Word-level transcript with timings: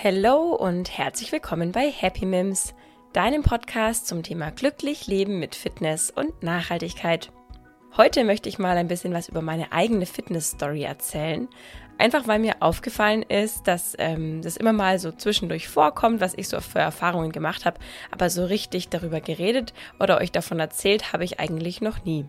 Hallo 0.00 0.54
und 0.54 0.96
herzlich 0.96 1.32
willkommen 1.32 1.72
bei 1.72 1.90
Happy 1.90 2.24
Mims, 2.24 2.72
deinem 3.12 3.42
Podcast 3.42 4.06
zum 4.06 4.22
Thema 4.22 4.52
glücklich 4.52 5.08
leben 5.08 5.40
mit 5.40 5.56
Fitness 5.56 6.12
und 6.12 6.40
Nachhaltigkeit. 6.40 7.32
Heute 7.96 8.22
möchte 8.22 8.48
ich 8.48 8.60
mal 8.60 8.76
ein 8.76 8.86
bisschen 8.86 9.12
was 9.12 9.28
über 9.28 9.42
meine 9.42 9.72
eigene 9.72 10.06
Fitness-Story 10.06 10.84
erzählen. 10.84 11.48
Einfach 11.98 12.28
weil 12.28 12.38
mir 12.38 12.58
aufgefallen 12.60 13.22
ist, 13.22 13.66
dass 13.66 13.96
ähm, 13.98 14.40
das 14.40 14.56
immer 14.56 14.72
mal 14.72 15.00
so 15.00 15.10
zwischendurch 15.10 15.66
vorkommt, 15.66 16.20
was 16.20 16.34
ich 16.34 16.46
so 16.46 16.60
für 16.60 16.78
Erfahrungen 16.78 17.32
gemacht 17.32 17.64
habe, 17.64 17.80
aber 18.12 18.30
so 18.30 18.44
richtig 18.44 18.90
darüber 18.90 19.20
geredet 19.20 19.74
oder 19.98 20.18
euch 20.18 20.30
davon 20.30 20.60
erzählt 20.60 21.12
habe 21.12 21.24
ich 21.24 21.40
eigentlich 21.40 21.80
noch 21.80 22.04
nie. 22.04 22.24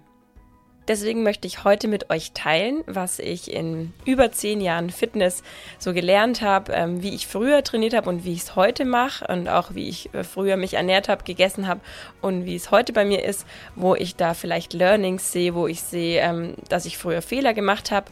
Deswegen 0.90 1.22
möchte 1.22 1.46
ich 1.46 1.64
heute 1.64 1.88
mit 1.88 2.10
euch 2.10 2.32
teilen, 2.32 2.84
was 2.88 3.20
ich 3.20 3.54
in 3.54 3.94
über 4.06 4.32
zehn 4.32 4.60
Jahren 4.60 4.90
Fitness 4.90 5.44
so 5.78 5.94
gelernt 5.94 6.42
habe, 6.42 6.74
ähm, 6.74 7.04
wie 7.04 7.14
ich 7.14 7.28
früher 7.28 7.64
trainiert 7.64 7.94
habe 7.94 8.10
und 8.10 8.26
wie 8.26 8.34
ich 8.34 8.40
es 8.40 8.56
heute 8.56 8.86
mache 8.86 9.28
und 9.28 9.48
auch 9.48 9.76
wie 9.76 9.88
ich 9.88 10.12
äh, 10.16 10.24
früher 10.24 10.58
mich 10.58 10.74
ernährt 10.74 11.08
habe, 11.08 11.24
gegessen 11.24 11.68
habe 11.68 11.82
und 12.22 12.46
wie 12.46 12.56
es 12.56 12.72
heute 12.72 12.92
bei 12.92 13.06
mir 13.06 13.24
ist, 13.24 13.46
wo 13.76 13.94
ich 13.94 14.16
da 14.16 14.34
vielleicht 14.34 14.74
Learnings 14.74 15.32
sehe, 15.32 15.54
wo 15.54 15.68
ich 15.68 15.82
sehe, 15.82 16.22
ähm, 16.22 16.56
dass 16.70 16.88
ich 16.88 16.98
früher 16.98 17.22
Fehler 17.22 17.54
gemacht 17.54 17.92
habe 17.92 18.08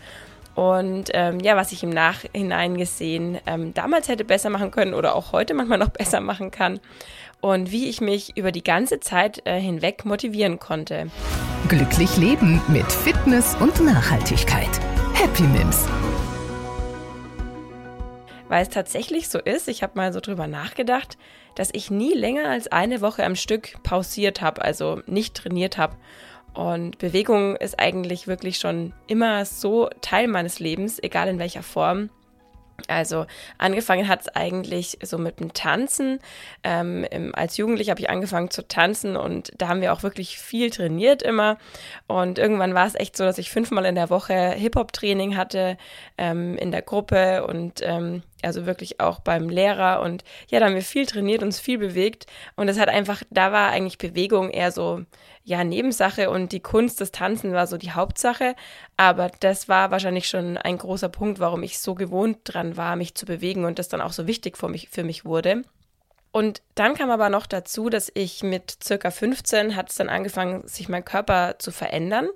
und 0.54 1.10
ähm, 1.14 1.40
ja, 1.40 1.56
was 1.56 1.72
ich 1.72 1.82
im 1.82 1.90
Nachhinein 1.90 2.78
gesehen 2.78 3.40
ähm, 3.48 3.74
damals 3.74 4.08
hätte 4.08 4.24
besser 4.24 4.52
machen 4.52 4.70
können 4.70 4.94
oder 4.94 5.16
auch 5.16 5.32
heute 5.32 5.56
manchmal 5.56 5.80
noch 5.80 5.90
besser 5.98 6.20
machen 6.20 6.52
kann 6.52 6.80
und 7.42 7.72
wie 7.72 7.88
ich 7.88 8.02
mich 8.02 8.38
über 8.38 8.52
die 8.52 8.64
ganze 8.64 9.00
Zeit 9.00 9.46
äh, 9.46 9.60
hinweg 9.60 10.06
motivieren 10.06 10.60
konnte. 10.60 11.10
Glücklich 11.68 12.18
leben 12.18 12.62
mit 12.68 12.92
Fitness 12.92 13.56
und 13.56 13.80
Nachhaltigkeit. 13.84 14.70
Happy 15.14 15.44
Mims. 15.44 15.88
Weil 18.50 18.64
es 18.64 18.70
tatsächlich 18.70 19.28
so 19.28 19.40
ist, 19.40 19.68
ich 19.68 19.84
habe 19.84 19.94
mal 19.96 20.14
so 20.14 20.20
drüber 20.20 20.48
nachgedacht, 20.48 21.18
dass 21.56 21.70
ich 21.74 21.92
nie 21.92 22.14
länger 22.14 22.50
als 22.50 22.68
eine 22.68 23.02
Woche 23.02 23.26
am 23.26 23.36
Stück 23.36 23.74
pausiert 23.84 24.42
habe, 24.42 24.62
also 24.62 25.02
nicht 25.06 25.36
trainiert 25.36 25.78
habe. 25.78 25.98
Und 26.54 26.98
Bewegung 26.98 27.56
ist 27.56 27.80
eigentlich 27.80 28.28
wirklich 28.28 28.58
schon 28.58 28.94
immer 29.08 29.46
so 29.46 29.90
Teil 30.02 30.28
meines 30.28 30.60
Lebens, 30.60 30.98
egal 31.02 31.28
in 31.28 31.40
welcher 31.40 31.64
Form. 31.64 32.10
Also 32.88 33.26
angefangen 33.58 34.08
hat 34.08 34.22
es 34.22 34.28
eigentlich 34.30 35.00
so 35.02 35.18
mit 35.18 35.40
dem 35.40 35.54
Tanzen. 35.54 36.20
Ähm, 36.64 37.06
im, 37.10 37.34
als 37.34 37.58
Jugendlich 37.58 37.90
habe 37.90 38.00
ich 38.00 38.10
angefangen 38.10 38.52
zu 38.52 38.68
tanzen 38.68 39.18
und 39.18 39.52
da 39.58 39.68
haben 39.68 39.82
wir 39.82 39.94
auch 39.94 40.04
wirklich 40.04 40.38
viel 40.38 40.70
trainiert 40.70 41.24
immer. 41.24 41.58
Und 42.06 42.38
irgendwann 42.38 42.76
war 42.76 42.86
es 42.86 42.96
echt 42.96 43.18
so, 43.18 43.24
dass 43.24 43.40
ich 43.40 43.50
fünfmal 43.50 43.86
in 43.86 43.96
der 43.96 44.10
Woche 44.10 44.52
Hip-Hop-Training 44.52 45.36
hatte 45.36 45.78
ähm, 46.18 46.56
in 46.58 46.72
der 46.72 46.84
Gruppe 46.84 47.48
und 47.48 47.82
ähm, 47.84 48.22
also 48.44 48.66
wirklich 48.66 49.00
auch 49.00 49.20
beim 49.20 49.50
Lehrer. 49.50 50.02
Und 50.02 50.24
ja, 50.50 50.60
da 50.60 50.68
haben 50.68 50.76
wir 50.76 50.82
viel 50.82 51.06
trainiert, 51.06 51.44
uns 51.44 51.60
viel 51.60 51.78
bewegt. 51.78 52.26
Und 52.56 52.68
es 52.68 52.80
hat 52.80 52.90
einfach, 52.90 53.24
da 53.30 53.52
war 53.52 53.70
eigentlich 53.72 53.98
Bewegung 53.98 54.50
eher 54.50 54.72
so 54.72 55.04
ja 55.44 55.64
Nebensache 55.64 56.30
und 56.30 56.52
die 56.52 56.60
Kunst 56.60 57.00
des 57.00 57.12
Tanzen 57.12 57.54
war 57.54 57.68
so 57.68 57.78
die 57.78 57.92
Hauptsache. 57.92 58.56
Aber 58.98 59.32
das 59.40 59.70
war 59.70 59.92
wahrscheinlich 59.92 60.28
schon 60.28 60.58
ein 60.58 60.78
großer 60.78 61.10
Punkt, 61.10 61.40
warum 61.40 61.64
ich 61.64 61.80
so 61.80 61.96
gewohnt 61.96 62.40
dran 62.44 62.76
war, 62.76 62.96
mich 62.96 63.16
zu 63.16 63.26
bewegen 63.26 63.64
und 63.66 63.80
das 63.80 63.88
dann 63.88 64.02
auch 64.02 64.12
so 64.12 64.28
wichtig 64.28 64.58
für 64.58 64.68
mich, 64.68 64.90
für 64.90 65.04
mich 65.04 65.24
wurde. 65.24 65.64
Und 66.32 66.62
dann 66.76 66.94
kam 66.94 67.10
aber 67.10 67.30
noch 67.30 67.48
dazu, 67.48 67.90
dass 67.90 68.12
ich 68.14 68.44
mit 68.44 68.84
circa 68.84 69.10
15 69.10 69.76
hat 69.76 69.90
es 69.90 69.96
dann 69.96 70.10
angefangen, 70.10 70.68
sich 70.68 70.90
mein 70.90 71.06
Körper 71.06 71.56
zu 71.58 71.72
verändern. 71.72 72.28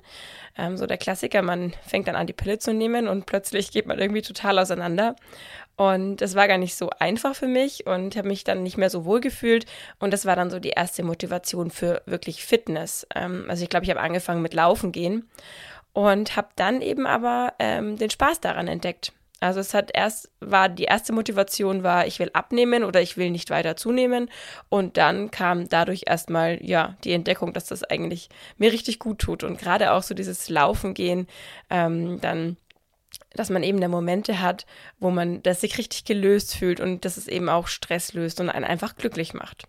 Ähm, 0.57 0.77
so 0.77 0.87
der 0.87 0.97
Klassiker, 0.97 1.41
man 1.41 1.73
fängt 1.85 2.07
dann 2.07 2.15
an, 2.15 2.27
die 2.27 2.33
Pille 2.33 2.57
zu 2.57 2.73
nehmen 2.73 3.07
und 3.07 3.25
plötzlich 3.25 3.71
geht 3.71 3.85
man 3.85 3.99
irgendwie 3.99 4.21
total 4.21 4.57
auseinander. 4.57 5.15
Und 5.81 6.17
das 6.17 6.35
war 6.35 6.47
gar 6.47 6.59
nicht 6.59 6.75
so 6.75 6.91
einfach 6.99 7.33
für 7.33 7.47
mich 7.47 7.87
und 7.87 8.15
habe 8.15 8.27
mich 8.27 8.43
dann 8.43 8.61
nicht 8.61 8.77
mehr 8.77 8.91
so 8.91 9.03
wohl 9.03 9.19
gefühlt. 9.19 9.65
Und 9.97 10.13
das 10.13 10.27
war 10.27 10.35
dann 10.35 10.51
so 10.51 10.59
die 10.59 10.69
erste 10.69 11.01
Motivation 11.01 11.71
für 11.71 12.03
wirklich 12.05 12.45
Fitness. 12.45 13.07
Ähm, 13.15 13.45
also 13.47 13.63
ich 13.63 13.69
glaube, 13.69 13.85
ich 13.85 13.89
habe 13.89 13.99
angefangen 13.99 14.43
mit 14.43 14.53
Laufen 14.53 14.91
gehen 14.91 15.27
und 15.93 16.35
habe 16.35 16.49
dann 16.55 16.83
eben 16.83 17.07
aber 17.07 17.55
ähm, 17.57 17.97
den 17.97 18.11
Spaß 18.11 18.41
daran 18.41 18.67
entdeckt. 18.67 19.11
Also 19.39 19.59
es 19.59 19.73
hat 19.73 19.89
erst, 19.95 20.29
war 20.39 20.69
die 20.69 20.83
erste 20.83 21.13
Motivation 21.13 21.81
war, 21.81 22.05
ich 22.05 22.19
will 22.19 22.29
abnehmen 22.33 22.83
oder 22.83 23.01
ich 23.01 23.17
will 23.17 23.31
nicht 23.31 23.49
weiter 23.49 23.75
zunehmen. 23.75 24.29
Und 24.69 24.97
dann 24.97 25.31
kam 25.31 25.67
dadurch 25.67 26.03
erstmal, 26.05 26.63
ja, 26.63 26.95
die 27.03 27.13
Entdeckung, 27.13 27.53
dass 27.53 27.65
das 27.65 27.83
eigentlich 27.83 28.29
mir 28.59 28.71
richtig 28.71 28.99
gut 28.99 29.17
tut. 29.17 29.43
Und 29.43 29.57
gerade 29.57 29.93
auch 29.93 30.03
so 30.03 30.13
dieses 30.13 30.47
Laufen 30.47 30.93
gehen, 30.93 31.25
ähm, 31.71 32.21
dann 32.21 32.57
dass 33.33 33.49
man 33.49 33.63
eben 33.63 33.81
da 33.81 33.87
Momente 33.87 34.41
hat, 34.41 34.65
wo 34.99 35.09
man 35.09 35.41
das 35.43 35.61
sich 35.61 35.77
richtig 35.77 36.05
gelöst 36.05 36.55
fühlt 36.55 36.79
und 36.79 37.05
dass 37.05 37.17
es 37.17 37.27
eben 37.27 37.49
auch 37.49 37.67
Stress 37.67 38.13
löst 38.13 38.39
und 38.39 38.49
einen 38.49 38.65
einfach 38.65 38.95
glücklich 38.95 39.33
macht. 39.33 39.67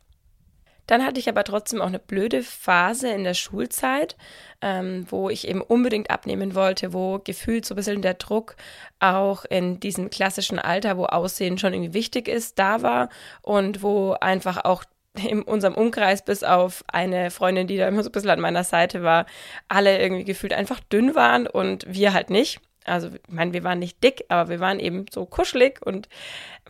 Dann 0.87 1.07
hatte 1.07 1.21
ich 1.21 1.29
aber 1.29 1.45
trotzdem 1.45 1.81
auch 1.81 1.87
eine 1.87 2.01
blöde 2.01 2.43
Phase 2.43 3.09
in 3.09 3.23
der 3.23 3.35
Schulzeit, 3.35 4.17
ähm, 4.61 5.07
wo 5.09 5.31
ich 5.31 5.47
eben 5.47 5.63
unbedingt 5.63 6.11
abnehmen 6.11 6.55
wollte, 6.55 6.93
wo 6.93 7.21
gefühlt 7.21 7.65
so 7.65 7.75
ein 7.75 7.77
bisschen 7.77 8.03
der 8.03 8.15
Druck 8.15 8.57
auch 8.99 9.45
in 9.45 9.79
diesem 9.79 10.11
klassischen 10.11 10.59
Alter, 10.59 10.99
wo 10.99 11.05
Aussehen 11.05 11.57
schon 11.57 11.73
irgendwie 11.73 11.95
wichtig 11.95 12.27
ist, 12.27 12.59
da 12.59 12.83
war 12.83 13.11
und 13.43 13.83
wo 13.83 14.13
einfach 14.21 14.65
auch 14.65 14.85
in 15.15 15.43
unserem 15.43 15.75
Umkreis, 15.75 16.25
bis 16.25 16.43
auf 16.43 16.85
eine 16.89 17.31
Freundin, 17.31 17.67
die 17.67 17.77
da 17.77 17.87
immer 17.87 18.03
so 18.03 18.09
ein 18.09 18.13
bisschen 18.13 18.31
an 18.31 18.41
meiner 18.41 18.65
Seite 18.65 19.03
war, 19.03 19.27
alle 19.69 20.01
irgendwie 20.01 20.25
gefühlt 20.25 20.53
einfach 20.53 20.81
dünn 20.81 21.15
waren 21.15 21.47
und 21.47 21.85
wir 21.87 22.13
halt 22.13 22.31
nicht. 22.31 22.61
Also, 22.85 23.09
ich 23.09 23.21
meine, 23.29 23.53
wir 23.53 23.65
waren 23.65 23.79
nicht 23.79 24.03
dick, 24.03 24.25
aber 24.29 24.49
wir 24.51 24.61
waren 24.61 24.81
eben 24.81 25.07
so 25.11 25.25
kuschelig 25.27 25.81
und 25.85 26.09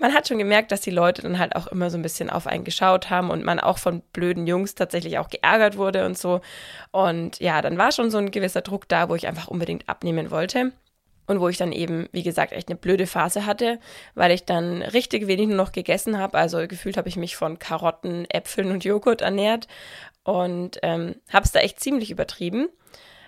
man 0.00 0.15
hat 0.15 0.28
schon 0.28 0.39
gemerkt, 0.39 0.73
dass 0.73 0.81
die 0.81 0.91
Leute 0.91 1.23
dann 1.23 1.39
halt 1.39 1.56
auch 1.56 1.67
immer 1.67 1.91
so 1.91 1.99
ein 1.99 2.03
bisschen 2.03 2.31
auf 2.31 2.47
einen 2.47 2.65
geschaut 2.65 3.11
haben 3.11 3.31
und 3.31 3.45
man 3.45 3.61
auch 3.61 3.78
von 3.78 4.00
blöden 4.12 4.47
Jungs 4.47 4.75
tatsächlich 4.75 5.19
auch 5.19 5.28
geärgert 5.28 5.77
wurde 5.77 6.06
und 6.06 6.17
so. 6.17 6.41
Und 6.91 7.39
ja, 7.41 7.62
dann 7.62 7.78
war 7.78 7.93
schon 7.93 8.11
so 8.11 8.19
ein 8.19 8.31
gewisser 8.31 8.62
Druck 8.62 8.89
da, 8.89 9.09
wo 9.09 9.15
ich 9.15 9.27
einfach 9.27 9.49
unbedingt 9.49 9.89
abnehmen 9.89 10.31
wollte. 10.31 10.72
Und 11.28 11.41
wo 11.41 11.49
ich 11.49 11.56
dann 11.56 11.71
eben, 11.71 12.09
wie 12.11 12.25
gesagt, 12.25 12.53
echt 12.53 12.69
eine 12.69 12.77
blöde 12.77 13.06
Phase 13.06 13.47
hatte, 13.47 13.78
weil 14.15 14.33
ich 14.33 14.45
dann 14.45 14.83
richtig 14.83 15.28
wenig 15.28 15.47
nur 15.47 15.56
noch 15.56 15.71
gegessen 15.71 16.19
habe. 16.19 16.37
Also 16.37 16.67
gefühlt 16.67 16.97
habe 16.97 17.09
ich 17.09 17.17
mich 17.17 17.37
von 17.37 17.61
Karotten, 17.61 18.28
Äpfeln 18.28 18.72
und 18.72 18.84
Joghurt 18.84 19.22
ernährt 19.22 19.69
und 20.25 20.78
ähm, 20.83 21.15
habe 21.33 21.45
es 21.45 21.53
da 21.53 21.61
echt 21.61 21.81
ziemlich 21.81 22.11
übertrieben. 22.11 22.69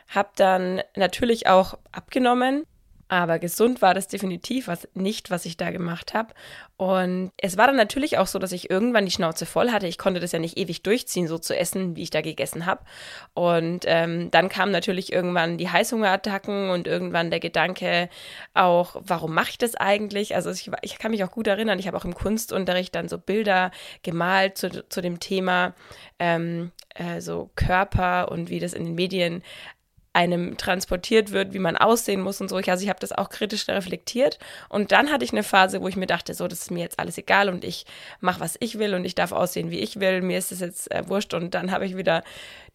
Habe 0.09 0.31
dann 0.37 0.83
natürlich 0.97 1.47
auch 1.47 1.79
abgenommen, 1.93 2.65
aber 3.09 3.39
gesund 3.39 3.83
war 3.83 3.95
das 3.95 4.09
definitiv 4.09 4.69
was 4.69 4.89
nicht, 4.95 5.31
was 5.31 5.45
ich 5.45 5.57
da 5.57 5.71
gemacht 5.71 6.15
habe. 6.15 6.35
Und 6.77 7.31
es 7.37 7.57
war 7.57 7.67
dann 7.67 7.77
natürlich 7.77 8.19
auch 8.19 8.27
so, 8.27 8.39
dass 8.39 8.51
ich 8.51 8.71
irgendwann 8.71 9.05
die 9.05 9.13
Schnauze 9.13 9.47
voll 9.47 9.71
hatte. 9.71 9.87
Ich 9.87 9.99
konnte 9.99 10.21
das 10.21 10.33
ja 10.33 10.39
nicht 10.39 10.59
ewig 10.59 10.83
durchziehen, 10.83 11.29
so 11.29 11.39
zu 11.39 11.57
essen, 11.57 11.95
wie 11.97 12.03
ich 12.03 12.11
da 12.11 12.21
gegessen 12.21 12.67
habe. 12.67 12.85
Und 13.35 13.85
ähm, 13.87 14.31
dann 14.31 14.49
kamen 14.49 14.73
natürlich 14.73 15.13
irgendwann 15.13 15.59
die 15.59 15.71
Heißhungerattacken 15.71 16.71
und 16.71 16.89
irgendwann 16.89 17.31
der 17.31 17.41
Gedanke 17.41 18.09
auch, 18.55 18.97
warum 19.01 19.35
mache 19.35 19.51
ich 19.51 19.59
das 19.59 19.77
eigentlich? 19.77 20.35
Also 20.35 20.51
ich, 20.51 20.71
ich 20.83 20.99
kann 20.99 21.13
mich 21.13 21.23
auch 21.23 21.31
gut 21.31 21.47
erinnern, 21.47 21.79
ich 21.79 21.87
habe 21.87 21.97
auch 21.97 22.05
im 22.05 22.15
Kunstunterricht 22.15 22.95
dann 22.95 23.09
so 23.09 23.19
Bilder 23.19 23.71
gemalt 24.03 24.59
zu, 24.59 24.89
zu 24.89 25.01
dem 25.01 25.21
Thema 25.21 25.75
ähm, 26.19 26.73
äh, 26.95 27.21
so 27.21 27.51
Körper 27.55 28.31
und 28.31 28.51
wie 28.51 28.61
das 28.61 28.73
in 28.73 28.85
den 28.85 28.95
Medien 28.95 29.43
einem 30.15 30.57
transportiert 30.57 31.33
wird, 31.33 31.53
wie 31.53 31.59
man 31.59 31.77
aussehen 31.77 32.21
muss 32.21 32.41
und 32.41 32.49
so. 32.49 32.57
Also 32.57 32.83
ich 32.83 32.89
habe 32.89 33.01
das 33.01 33.13
auch 33.13 33.29
kritisch 33.29 33.69
reflektiert. 33.69 34.39
Und 34.69 34.93
dann 34.93 35.11
hatte 35.11 35.25
ich 35.25 35.33
eine 35.33 35.43
Phase, 35.43 35.83
wo 35.83 35.89
ich 35.89 35.97
mir 35.97 36.07
dachte, 36.07 36.35
so, 36.35 36.47
das 36.47 36.61
ist 36.61 36.71
mir 36.71 36.81
jetzt 36.81 37.01
alles 37.01 37.19
egal 37.19 37.49
und 37.49 37.65
ich 37.65 37.85
mache, 38.21 38.41
was 38.41 38.57
ich 38.61 38.79
will 38.79 38.95
und 38.95 39.05
ich 39.05 39.17
darf 39.17 39.33
aussehen, 39.33 39.71
wie 39.71 39.81
ich 39.81 39.99
will. 39.99 40.23
Mir 40.23 40.39
ist 40.39 40.53
das 40.53 40.61
jetzt 40.61 40.91
äh, 40.93 41.09
wurscht. 41.09 41.35
Und 41.35 41.55
dann 41.55 41.73
habe 41.73 41.85
ich 41.85 41.97
wieder 41.97 42.23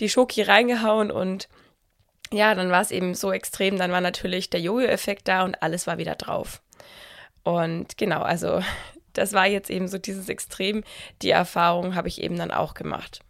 die 0.01 0.09
Schoki 0.09 0.41
reingehauen 0.41 1.11
und 1.11 1.47
ja, 2.31 2.53
dann 2.53 2.69
war 2.69 2.81
es 2.81 2.91
eben 2.91 3.15
so 3.15 3.31
extrem. 3.31 3.77
Dann 3.77 3.91
war 3.91 4.01
natürlich 4.01 4.49
der 4.49 4.59
Jojo-Effekt 4.59 5.27
da 5.29 5.43
und 5.45 5.63
alles 5.63 5.87
war 5.87 5.97
wieder 5.97 6.15
drauf. 6.15 6.61
Und 7.43 7.97
genau, 7.97 8.21
also 8.21 8.61
das 9.13 9.31
war 9.31 9.47
jetzt 9.47 9.69
eben 9.69 9.87
so 9.87 9.97
dieses 9.97 10.27
Extrem. 10.27 10.83
Die 11.21 11.31
Erfahrung 11.31 11.95
habe 11.95 12.09
ich 12.09 12.21
eben 12.21 12.37
dann 12.37 12.51
auch 12.51 12.73
gemacht. 12.73 13.21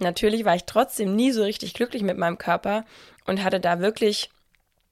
Natürlich 0.00 0.44
war 0.44 0.54
ich 0.54 0.64
trotzdem 0.64 1.14
nie 1.16 1.32
so 1.32 1.42
richtig 1.42 1.74
glücklich 1.74 2.02
mit 2.02 2.18
meinem 2.18 2.38
Körper 2.38 2.84
und 3.26 3.42
hatte 3.42 3.60
da 3.60 3.80
wirklich 3.80 4.30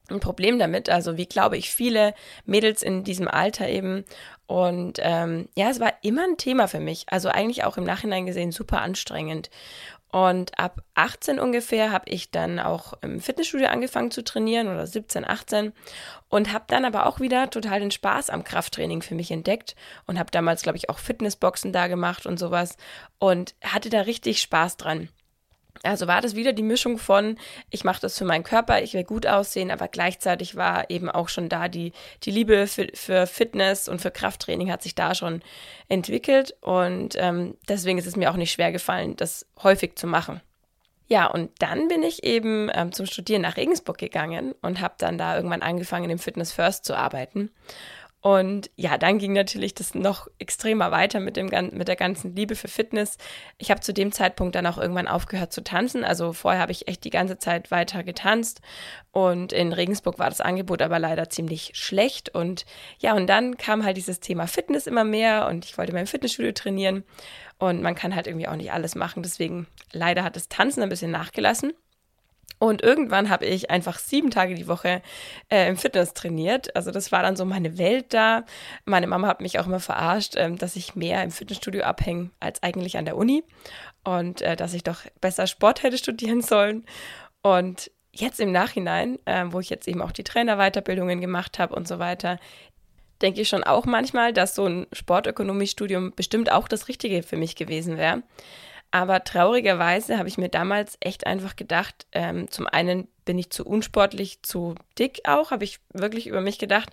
ein 0.09 0.21
Problem 0.21 0.59
damit. 0.59 0.89
Also 0.89 1.17
wie 1.17 1.27
glaube 1.27 1.57
ich 1.57 1.71
viele 1.71 2.15
Mädels 2.45 2.83
in 2.83 3.05
diesem 3.05 3.29
Alter 3.29 3.69
eben. 3.69 4.05
Und 4.47 5.01
ähm, 5.03 5.49
ja, 5.57 5.69
es 5.71 5.81
war 5.81 5.93
immer 6.03 6.23
ein 6.23 6.37
Thema 6.37 6.69
für 6.69 6.81
mich. 6.81 7.07
Also 7.09 7.29
eigentlich 7.29 7.65
auch 7.65 7.77
im 7.77 7.85
Nachhinein 7.85 8.27
gesehen 8.27 8.53
super 8.53 8.81
anstrengend. 8.81 9.51
Und 10.17 10.59
ab 10.59 10.81
18 10.95 11.39
ungefähr 11.39 11.93
habe 11.93 12.09
ich 12.09 12.31
dann 12.31 12.59
auch 12.59 12.95
im 13.03 13.21
Fitnessstudio 13.21 13.69
angefangen 13.69 14.11
zu 14.11 14.25
trainieren 14.25 14.67
oder 14.67 14.87
17, 14.87 15.27
18 15.27 15.75
und 16.31 16.55
habe 16.55 16.65
dann 16.69 16.87
aber 16.87 17.05
auch 17.05 17.21
wieder 17.21 17.51
total 17.51 17.81
den 17.81 17.91
Spaß 17.91 18.31
am 18.31 18.43
Krafttraining 18.43 19.03
für 19.03 19.15
mich 19.15 19.31
entdeckt 19.31 19.77
und 20.07 20.19
habe 20.19 20.31
damals, 20.31 20.63
glaube 20.63 20.79
ich, 20.79 20.89
auch 20.89 21.01
Fitnessboxen 21.01 21.71
da 21.71 21.87
gemacht 21.87 22.25
und 22.25 22.39
sowas 22.39 22.79
und 23.19 23.57
hatte 23.63 23.91
da 23.91 24.01
richtig 24.01 24.41
Spaß 24.41 24.79
dran. 24.79 25.11
Also 25.83 26.07
war 26.07 26.21
das 26.21 26.35
wieder 26.35 26.53
die 26.53 26.63
Mischung 26.63 26.99
von, 26.99 27.39
ich 27.71 27.85
mache 27.85 28.01
das 28.01 28.19
für 28.19 28.25
meinen 28.25 28.45
Körper, 28.45 28.83
ich 28.83 28.95
will 28.95 29.05
gut 29.05 29.27
aussehen, 29.27 29.71
aber 29.71 29.89
gleichzeitig 29.89 30.57
war 30.57 30.91
eben 30.91 31.11
auch 31.11 31.29
schon 31.29 31.49
da 31.49 31.69
die, 31.69 31.93
die 32.23 32.31
Liebe 32.31 32.67
für, 32.67 32.89
für 32.95 33.27
Fitness 33.27 33.89
und 33.89 34.01
für 34.01 34.11
Krafttraining 34.11 34.71
hat 34.71 34.83
sich 34.83 34.95
da 34.95 35.15
schon 35.15 35.43
entwickelt 35.89 36.55
und 36.61 37.15
ähm, 37.17 37.57
deswegen 37.69 37.99
ist 37.99 38.07
es 38.07 38.17
mir 38.17 38.31
auch 38.31 38.37
nicht 38.37 38.53
schwer 38.53 38.73
gefallen, 38.73 39.17
das 39.17 39.47
häufig 39.63 39.97
zu 39.97 40.07
machen. 40.07 40.41
Ja, 41.09 41.27
und 41.27 41.51
dann 41.61 41.87
bin 41.87 42.03
ich 42.03 42.25
eben 42.25 42.69
ähm, 42.75 42.91
zum 42.91 43.07
Studieren 43.07 43.43
nach 43.43 43.57
Regensburg 43.57 43.97
gegangen 43.97 44.55
und 44.61 44.81
habe 44.81 44.95
dann 44.99 45.19
da 45.19 45.37
irgendwann 45.37 45.63
angefangen, 45.63 46.11
im 46.11 46.19
Fitness 46.19 46.53
First 46.53 46.85
zu 46.85 46.97
arbeiten. 46.97 47.51
Und 48.23 48.71
ja, 48.75 48.99
dann 48.99 49.19
ging 49.19 49.35
natürlich 49.35 49.75
das 49.75 49.95
noch 49.95 50.27
extremer 50.39 50.91
weiter 50.91 51.21
mit, 51.21 51.37
dem, 51.37 51.47
mit 51.73 51.87
der 51.87 51.97
ganzen 51.97 52.35
Liebe 52.35 52.57
für 52.57 52.67
Fitness. 52.67 53.19
Ich 53.59 53.71
habe 53.71 53.81
zu 53.83 53.93
dem 53.93 54.11
Zeitpunkt 54.11 54.57
dann 54.57 54.67
auch 54.67 54.79
irgendwann 54.79 55.07
aufgehört 55.07 55.53
zu 55.53 55.63
tanzen. 55.63 56.03
Also 56.03 56.33
vorher 56.33 56.61
habe 56.61 56.73
ich 56.73 56.89
echt 56.89 57.05
die 57.05 57.11
ganze 57.11 57.39
Zeit 57.39 57.71
weiter 57.71 58.03
getanzt. 58.03 58.63
Und 59.13 59.53
in 59.53 59.73
Regensburg 59.73 60.19
war 60.19 60.29
das 60.29 60.41
Angebot 60.41 60.83
aber 60.83 60.99
leider 60.99 61.31
ziemlich 61.31 61.71
schlecht. 61.75 62.35
Und 62.35 62.67
ja, 62.99 63.15
und 63.15 63.29
dann 63.29 63.59
kam 63.59 63.85
halt 63.85 63.97
dieses 63.97 64.19
Thema 64.19 64.49
Fitness 64.49 64.89
immer 64.89 65.05
mehr 65.05 65.47
und 65.47 65.65
ich 65.65 65.79
wollte 65.79 65.93
mein 65.93 66.09
Fitnessstudio 66.09 66.53
trainieren. 66.53 67.05
Und 67.59 67.81
man 67.81 67.95
kann 67.95 68.15
halt 68.15 68.27
irgendwie 68.27 68.49
auch 68.49 68.57
nicht 68.57 68.73
alles 68.73 68.97
machen. 68.97 69.23
Deswegen 69.23 69.69
leider 69.93 70.25
hat 70.25 70.37
das 70.37 70.49
Tanzen 70.49 70.83
ein 70.83 70.89
bisschen 70.89 71.11
nachgelassen. 71.11 71.75
Und 72.59 72.83
irgendwann 72.83 73.29
habe 73.29 73.45
ich 73.45 73.71
einfach 73.71 73.99
sieben 73.99 74.31
Tage 74.31 74.55
die 74.55 74.67
Woche 74.67 75.03
äh, 75.51 75.69
im 75.69 75.77
Fitness 75.77 76.15
trainiert. 76.15 76.75
Also 76.75 76.91
das 76.91 77.13
war 77.13 77.23
dann 77.23 77.37
so 77.37 77.45
meine 77.45 77.77
Welt 77.77 78.15
da. 78.15 78.45
Meine 78.87 79.07
Mama 79.07 79.29
hat 79.29 79.43
mich 79.43 79.59
auch 79.59 79.67
immer 79.67 79.81
verarscht, 79.81 80.35
ähm, 80.37 80.57
dass 80.57 80.75
ich 80.77 80.95
mehr 80.95 81.23
im 81.23 81.31
Fitnessstudio 81.31 81.83
abhänge 81.83 82.31
als 82.41 82.63
eigentlich 82.63 82.97
an 82.97 83.05
der 83.05 83.17
Uni 83.17 83.45
und 84.05 84.41
äh, 84.41 84.57
dass 84.57 84.73
ich 84.73 84.85
doch 84.85 85.01
besser 85.21 85.47
Sport 85.47 85.83
hätte 85.83 85.99
studieren 85.99 86.41
sollen. 86.41 86.87
Und 87.43 87.91
jetzt 88.13 88.41
im 88.41 88.53
Nachhinein, 88.53 89.19
äh, 89.27 89.45
wo 89.49 89.61
ich 89.61 89.69
jetzt 89.69 89.87
eben 89.87 90.01
auch 90.01 90.13
die 90.13 90.25
Trainerweiterbildungen 90.25 91.21
gemacht 91.21 91.59
habe 91.59 91.75
und 91.75 91.87
so 91.87 91.99
weiter, 91.99 92.39
denke 93.23 93.43
ich 93.43 93.49
schon 93.49 93.65
auch 93.65 93.85
manchmal, 93.85 94.33
dass 94.33 94.55
so 94.55 94.67
ein 94.67 94.87
Sportökonomiestudium 94.93 96.13
bestimmt 96.15 96.51
auch 96.51 96.69
das 96.69 96.89
Richtige 96.89 97.23
für 97.23 97.37
mich 97.37 97.57
gewesen 97.57 97.97
wäre. 97.99 98.23
Aber 98.97 99.25
traurigerweise 99.25 100.17
habe 100.17 100.27
ich 100.27 100.39
mir 100.39 100.49
damals 100.49 100.97
echt 101.01 101.27
einfach 101.27 101.55
gedacht, 101.55 102.07
ähm, 102.13 102.51
zum 102.51 102.67
einen 102.67 103.09
bin 103.27 103.39
ich 103.39 103.51
zu 103.51 103.67
unsportlich, 103.67 104.41
zu 104.41 104.75
dick 104.99 105.21
auch, 105.29 105.51
habe 105.51 105.65
ich 105.65 105.81
wirklich 105.93 106.27
über 106.27 106.41
mich 106.41 106.59
gedacht, 106.59 106.89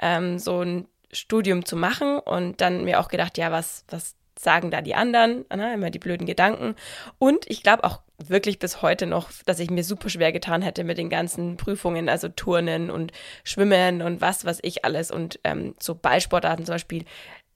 ähm, 0.00 0.40
so 0.40 0.62
ein 0.62 0.88
Studium 1.12 1.64
zu 1.64 1.76
machen 1.76 2.18
und 2.18 2.60
dann 2.60 2.82
mir 2.82 2.98
auch 2.98 3.06
gedacht, 3.06 3.38
ja, 3.38 3.52
was, 3.52 3.84
was 3.86 4.16
sagen 4.36 4.72
da 4.72 4.82
die 4.82 4.96
anderen, 4.96 5.44
ne? 5.54 5.74
immer 5.74 5.90
die 5.90 6.00
blöden 6.00 6.26
Gedanken. 6.26 6.74
Und 7.20 7.48
ich 7.48 7.62
glaube 7.62 7.84
auch 7.84 8.00
wirklich 8.18 8.58
bis 8.58 8.82
heute 8.82 9.06
noch, 9.06 9.30
dass 9.46 9.60
ich 9.60 9.70
mir 9.70 9.84
super 9.84 10.08
schwer 10.08 10.32
getan 10.32 10.60
hätte 10.60 10.82
mit 10.82 10.98
den 10.98 11.08
ganzen 11.08 11.56
Prüfungen, 11.56 12.08
also 12.08 12.28
Turnen 12.30 12.90
und 12.90 13.12
Schwimmen 13.44 14.02
und 14.02 14.20
was, 14.20 14.44
was 14.44 14.58
ich 14.62 14.84
alles. 14.84 15.12
Und 15.12 15.38
ähm, 15.44 15.76
so 15.78 15.94
Ballsportarten 15.94 16.66
zum 16.66 16.74
Beispiel 16.74 17.04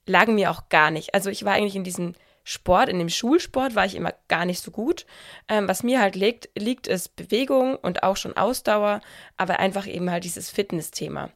lagen 0.07 0.37
mir 0.37 0.53
auch 0.53 0.69
gar 0.69 0.93
nicht. 0.93 1.15
Also 1.15 1.31
ich 1.31 1.45
war 1.45 1.55
eigentlich 1.55 1.75
in 1.75 1.83
diesen 1.83 2.15
Sport, 2.51 2.89
in 2.89 2.99
dem 2.99 3.11
Schulsport 3.11 3.75
war 3.75 3.85
ich 3.85 3.95
immer 3.95 4.15
gar 4.27 4.47
nicht 4.47 4.63
so 4.63 4.71
gut. 4.71 5.05
Ähm, 5.49 5.69
was 5.69 5.83
mir 5.83 6.01
halt 6.01 6.17
liegt, 6.17 6.49
liegt, 6.59 6.87
ist 6.87 7.15
Bewegung 7.15 7.77
und 7.77 8.03
auch 8.03 8.17
schon 8.17 8.39
Ausdauer, 8.39 9.03
aber 9.37 9.59
einfach 9.59 9.87
eben 9.87 10.11
halt 10.11 10.25
dieses 10.25 10.49
Fitness-Thema. 10.49 11.31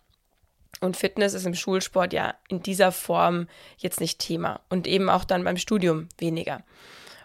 Und 0.81 0.97
Fitness 0.97 1.35
ist 1.35 1.45
im 1.45 1.55
Schulsport 1.55 2.15
ja 2.15 2.35
in 2.49 2.63
dieser 2.63 2.93
Form 2.93 3.47
jetzt 3.77 4.01
nicht 4.01 4.21
Thema 4.21 4.61
und 4.71 4.87
eben 4.87 5.11
auch 5.11 5.25
dann 5.25 5.45
beim 5.45 5.59
Studium 5.59 6.09
weniger. 6.17 6.65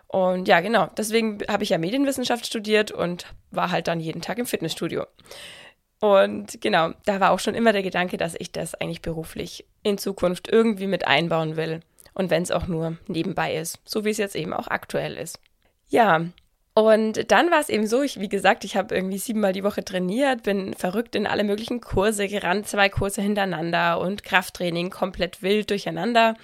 Und 0.07 0.49
ja, 0.49 0.59
genau, 0.59 0.87
deswegen 0.97 1.39
habe 1.47 1.63
ich 1.63 1.69
ja 1.69 1.77
Medienwissenschaft 1.77 2.45
studiert 2.45 2.91
und 2.91 3.33
war 3.51 3.71
halt 3.71 3.87
dann 3.87 4.01
jeden 4.01 4.21
Tag 4.21 4.37
im 4.37 4.47
Fitnessstudio. 4.47 5.05
Und 6.01 6.59
genau, 6.59 6.91
da 7.05 7.21
war 7.21 7.31
auch 7.31 7.39
schon 7.39 7.55
immer 7.55 7.71
der 7.71 7.83
Gedanke, 7.83 8.17
dass 8.17 8.35
ich 8.37 8.51
das 8.51 8.75
eigentlich 8.75 9.01
beruflich 9.01 9.65
in 9.81 9.97
Zukunft 9.97 10.49
irgendwie 10.49 10.87
mit 10.87 11.07
einbauen 11.07 11.55
will 11.55 11.79
und 12.17 12.31
wenn 12.31 12.41
es 12.41 12.51
auch 12.51 12.67
nur 12.67 12.97
nebenbei 13.07 13.55
ist, 13.55 13.79
so 13.85 14.03
wie 14.03 14.09
es 14.09 14.17
jetzt 14.17 14.35
eben 14.35 14.51
auch 14.51 14.67
aktuell 14.67 15.15
ist. 15.15 15.39
Ja, 15.87 16.25
und 16.73 17.31
dann 17.31 17.51
war 17.51 17.59
es 17.59 17.69
eben 17.69 17.85
so, 17.85 18.01
ich, 18.01 18.19
wie 18.19 18.29
gesagt, 18.29 18.63
ich 18.63 18.75
habe 18.75 18.93
irgendwie 18.93 19.19
siebenmal 19.19 19.53
die 19.53 19.63
Woche 19.63 19.83
trainiert, 19.85 20.43
bin 20.43 20.73
verrückt 20.73 21.15
in 21.15 21.27
alle 21.27 21.43
möglichen 21.43 21.79
Kurse 21.79 22.27
gerannt, 22.27 22.67
zwei 22.67 22.89
Kurse 22.89 23.21
hintereinander 23.21 23.99
und 23.99 24.23
Krafttraining 24.23 24.89
komplett 24.89 25.43
wild 25.43 25.69
durcheinander. 25.69 26.35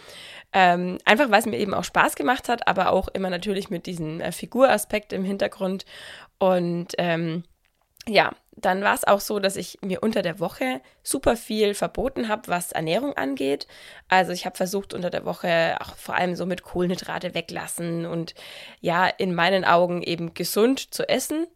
Ähm, 0.51 0.99
einfach 1.05 1.31
weil 1.31 1.39
es 1.39 1.47
mir 1.47 1.57
eben 1.57 1.73
auch 1.73 1.83
Spaß 1.83 2.15
gemacht 2.15 2.49
hat, 2.49 2.67
aber 2.67 2.91
auch 2.91 3.07
immer 3.07 3.31
natürlich 3.31 3.71
mit 3.71 3.87
diesem 3.87 4.21
äh, 4.21 4.31
Figuraspekt 4.31 5.11
im 5.11 5.23
Hintergrund. 5.23 5.85
Und 6.37 6.93
ähm, 6.99 7.43
ja, 8.07 8.31
dann 8.55 8.83
war 8.83 8.93
es 8.93 9.03
auch 9.03 9.19
so, 9.19 9.39
dass 9.39 9.55
ich 9.55 9.79
mir 9.81 10.03
unter 10.03 10.21
der 10.21 10.39
Woche 10.39 10.81
super 11.01 11.35
viel 11.35 11.73
verboten 11.73 12.27
habe, 12.27 12.47
was 12.47 12.71
Ernährung 12.71 13.13
angeht. 13.13 13.67
Also 14.09 14.31
ich 14.31 14.45
habe 14.45 14.55
versucht 14.55 14.93
unter 14.93 15.09
der 15.09 15.25
Woche 15.25 15.77
auch 15.79 15.95
vor 15.95 16.15
allem 16.15 16.35
so 16.35 16.45
mit 16.45 16.63
Kohlenhydrate 16.63 17.33
weglassen 17.33 18.05
und 18.05 18.35
ja, 18.81 19.07
in 19.07 19.33
meinen 19.33 19.65
Augen 19.65 20.03
eben 20.03 20.33
gesund 20.33 20.93
zu 20.93 21.07
essen 21.09 21.47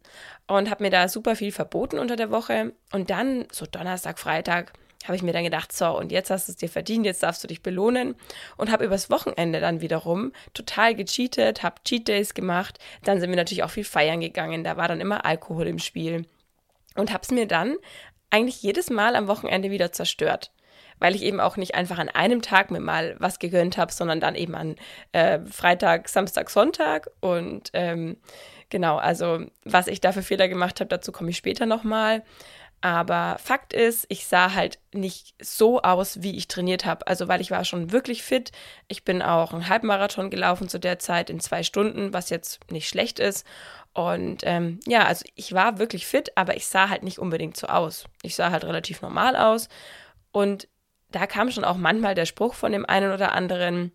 und 0.46 0.70
habe 0.70 0.82
mir 0.82 0.90
da 0.90 1.08
super 1.08 1.36
viel 1.36 1.52
verboten 1.52 1.98
unter 1.98 2.16
der 2.16 2.30
Woche. 2.30 2.72
Und 2.92 3.10
dann, 3.10 3.46
so 3.52 3.66
Donnerstag, 3.66 4.18
Freitag, 4.18 4.72
habe 5.04 5.14
ich 5.14 5.22
mir 5.22 5.32
dann 5.32 5.44
gedacht, 5.44 5.72
so, 5.72 5.96
und 5.96 6.10
jetzt 6.10 6.30
hast 6.30 6.48
du 6.48 6.52
es 6.52 6.56
dir 6.56 6.68
verdient, 6.68 7.06
jetzt 7.06 7.22
darfst 7.22 7.44
du 7.44 7.48
dich 7.48 7.62
belohnen. 7.62 8.16
Und 8.56 8.72
habe 8.72 8.84
übers 8.84 9.10
Wochenende 9.10 9.60
dann 9.60 9.80
wiederum 9.80 10.32
total 10.54 10.94
gecheatet, 10.94 11.62
habe 11.62 11.76
Cheat 11.84 12.08
Days 12.08 12.34
gemacht. 12.34 12.78
Dann 13.04 13.20
sind 13.20 13.30
wir 13.30 13.36
natürlich 13.36 13.62
auch 13.62 13.70
viel 13.70 13.84
feiern 13.84 14.20
gegangen. 14.20 14.64
Da 14.64 14.76
war 14.76 14.88
dann 14.88 15.00
immer 15.00 15.24
Alkohol 15.24 15.68
im 15.68 15.78
Spiel 15.78 16.26
und 16.98 17.12
habe 17.12 17.22
es 17.22 17.30
mir 17.30 17.46
dann 17.46 17.76
eigentlich 18.30 18.62
jedes 18.62 18.90
Mal 18.90 19.16
am 19.16 19.28
Wochenende 19.28 19.70
wieder 19.70 19.92
zerstört. 19.92 20.52
Weil 21.00 21.14
ich 21.14 21.22
eben 21.22 21.38
auch 21.40 21.56
nicht 21.56 21.76
einfach 21.76 21.98
an 21.98 22.08
einem 22.08 22.42
Tag 22.42 22.72
mir 22.72 22.80
mal 22.80 23.14
was 23.20 23.38
gegönnt 23.38 23.78
habe, 23.78 23.92
sondern 23.92 24.20
dann 24.20 24.34
eben 24.34 24.56
an 24.56 24.74
äh, 25.12 25.38
Freitag, 25.46 26.08
Samstag, 26.08 26.50
Sonntag. 26.50 27.08
Und 27.20 27.70
ähm, 27.72 28.16
genau, 28.68 28.96
also 28.96 29.46
was 29.64 29.86
ich 29.86 30.00
da 30.00 30.10
für 30.10 30.22
Fehler 30.22 30.48
gemacht 30.48 30.80
habe, 30.80 30.88
dazu 30.88 31.12
komme 31.12 31.30
ich 31.30 31.36
später 31.36 31.66
nochmal. 31.66 32.24
Aber 32.80 33.38
Fakt 33.42 33.72
ist, 33.72 34.06
ich 34.08 34.26
sah 34.26 34.54
halt 34.54 34.78
nicht 34.92 35.34
so 35.42 35.82
aus, 35.82 36.22
wie 36.22 36.36
ich 36.36 36.46
trainiert 36.46 36.84
habe. 36.84 37.06
Also, 37.08 37.26
weil 37.26 37.40
ich 37.40 37.50
war 37.50 37.64
schon 37.64 37.90
wirklich 37.90 38.22
fit. 38.22 38.52
Ich 38.86 39.04
bin 39.04 39.20
auch 39.20 39.52
einen 39.52 39.68
Halbmarathon 39.68 40.30
gelaufen 40.30 40.68
zu 40.68 40.78
der 40.78 41.00
Zeit 41.00 41.28
in 41.28 41.40
zwei 41.40 41.64
Stunden, 41.64 42.12
was 42.12 42.30
jetzt 42.30 42.70
nicht 42.70 42.88
schlecht 42.88 43.18
ist. 43.18 43.44
Und 43.94 44.42
ähm, 44.44 44.78
ja, 44.86 45.06
also 45.06 45.24
ich 45.34 45.52
war 45.54 45.78
wirklich 45.78 46.06
fit, 46.06 46.30
aber 46.36 46.56
ich 46.56 46.68
sah 46.68 46.88
halt 46.88 47.02
nicht 47.02 47.18
unbedingt 47.18 47.56
so 47.56 47.66
aus. 47.66 48.04
Ich 48.22 48.36
sah 48.36 48.52
halt 48.52 48.64
relativ 48.64 49.02
normal 49.02 49.34
aus. 49.34 49.68
Und 50.30 50.68
da 51.10 51.26
kam 51.26 51.50
schon 51.50 51.64
auch 51.64 51.76
manchmal 51.76 52.14
der 52.14 52.26
Spruch 52.26 52.54
von 52.54 52.70
dem 52.70 52.86
einen 52.86 53.12
oder 53.12 53.32
anderen, 53.32 53.92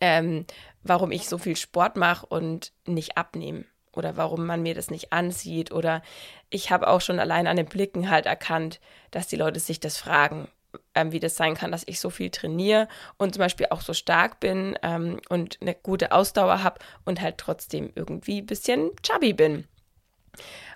ähm, 0.00 0.46
warum 0.82 1.10
ich 1.10 1.28
so 1.28 1.36
viel 1.36 1.56
Sport 1.56 1.96
mache 1.96 2.24
und 2.26 2.72
nicht 2.86 3.18
abnehme 3.18 3.66
oder 3.96 4.16
warum 4.16 4.46
man 4.46 4.62
mir 4.62 4.74
das 4.74 4.90
nicht 4.90 5.12
ansieht 5.12 5.72
oder 5.72 6.02
ich 6.50 6.70
habe 6.70 6.88
auch 6.88 7.00
schon 7.00 7.18
allein 7.18 7.46
an 7.46 7.56
den 7.56 7.66
Blicken 7.66 8.10
halt 8.10 8.26
erkannt, 8.26 8.80
dass 9.10 9.26
die 9.26 9.36
Leute 9.36 9.60
sich 9.60 9.80
das 9.80 9.96
fragen, 9.96 10.48
ähm, 10.94 11.12
wie 11.12 11.20
das 11.20 11.36
sein 11.36 11.54
kann, 11.54 11.72
dass 11.72 11.84
ich 11.86 12.00
so 12.00 12.10
viel 12.10 12.30
trainiere 12.30 12.88
und 13.16 13.34
zum 13.34 13.40
Beispiel 13.40 13.66
auch 13.70 13.80
so 13.80 13.94
stark 13.94 14.40
bin 14.40 14.78
ähm, 14.82 15.20
und 15.28 15.58
eine 15.60 15.74
gute 15.74 16.12
Ausdauer 16.12 16.62
habe 16.62 16.80
und 17.04 17.20
halt 17.20 17.38
trotzdem 17.38 17.90
irgendwie 17.94 18.40
ein 18.40 18.46
bisschen 18.46 18.90
chubby 19.02 19.32
bin. 19.32 19.66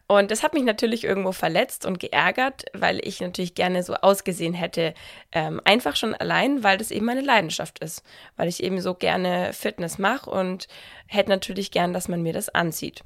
Und 0.06 0.32
das 0.32 0.42
hat 0.42 0.54
mich 0.54 0.64
natürlich 0.64 1.04
irgendwo 1.04 1.30
verletzt 1.30 1.86
und 1.86 2.00
geärgert, 2.00 2.64
weil 2.72 2.98
ich 3.06 3.20
natürlich 3.20 3.54
gerne 3.54 3.84
so 3.84 3.94
ausgesehen 3.94 4.54
hätte. 4.54 4.92
Ähm, 5.30 5.60
einfach 5.64 5.94
schon 5.94 6.14
allein, 6.14 6.64
weil 6.64 6.78
das 6.78 6.90
eben 6.90 7.06
meine 7.06 7.20
Leidenschaft 7.20 7.78
ist. 7.78 8.02
Weil 8.36 8.48
ich 8.48 8.60
eben 8.60 8.80
so 8.80 8.94
gerne 8.94 9.52
Fitness 9.52 9.98
mache 9.98 10.28
und 10.28 10.66
hätte 11.06 11.30
natürlich 11.30 11.70
gern, 11.70 11.92
dass 11.92 12.08
man 12.08 12.22
mir 12.22 12.32
das 12.32 12.48
ansieht. 12.48 13.04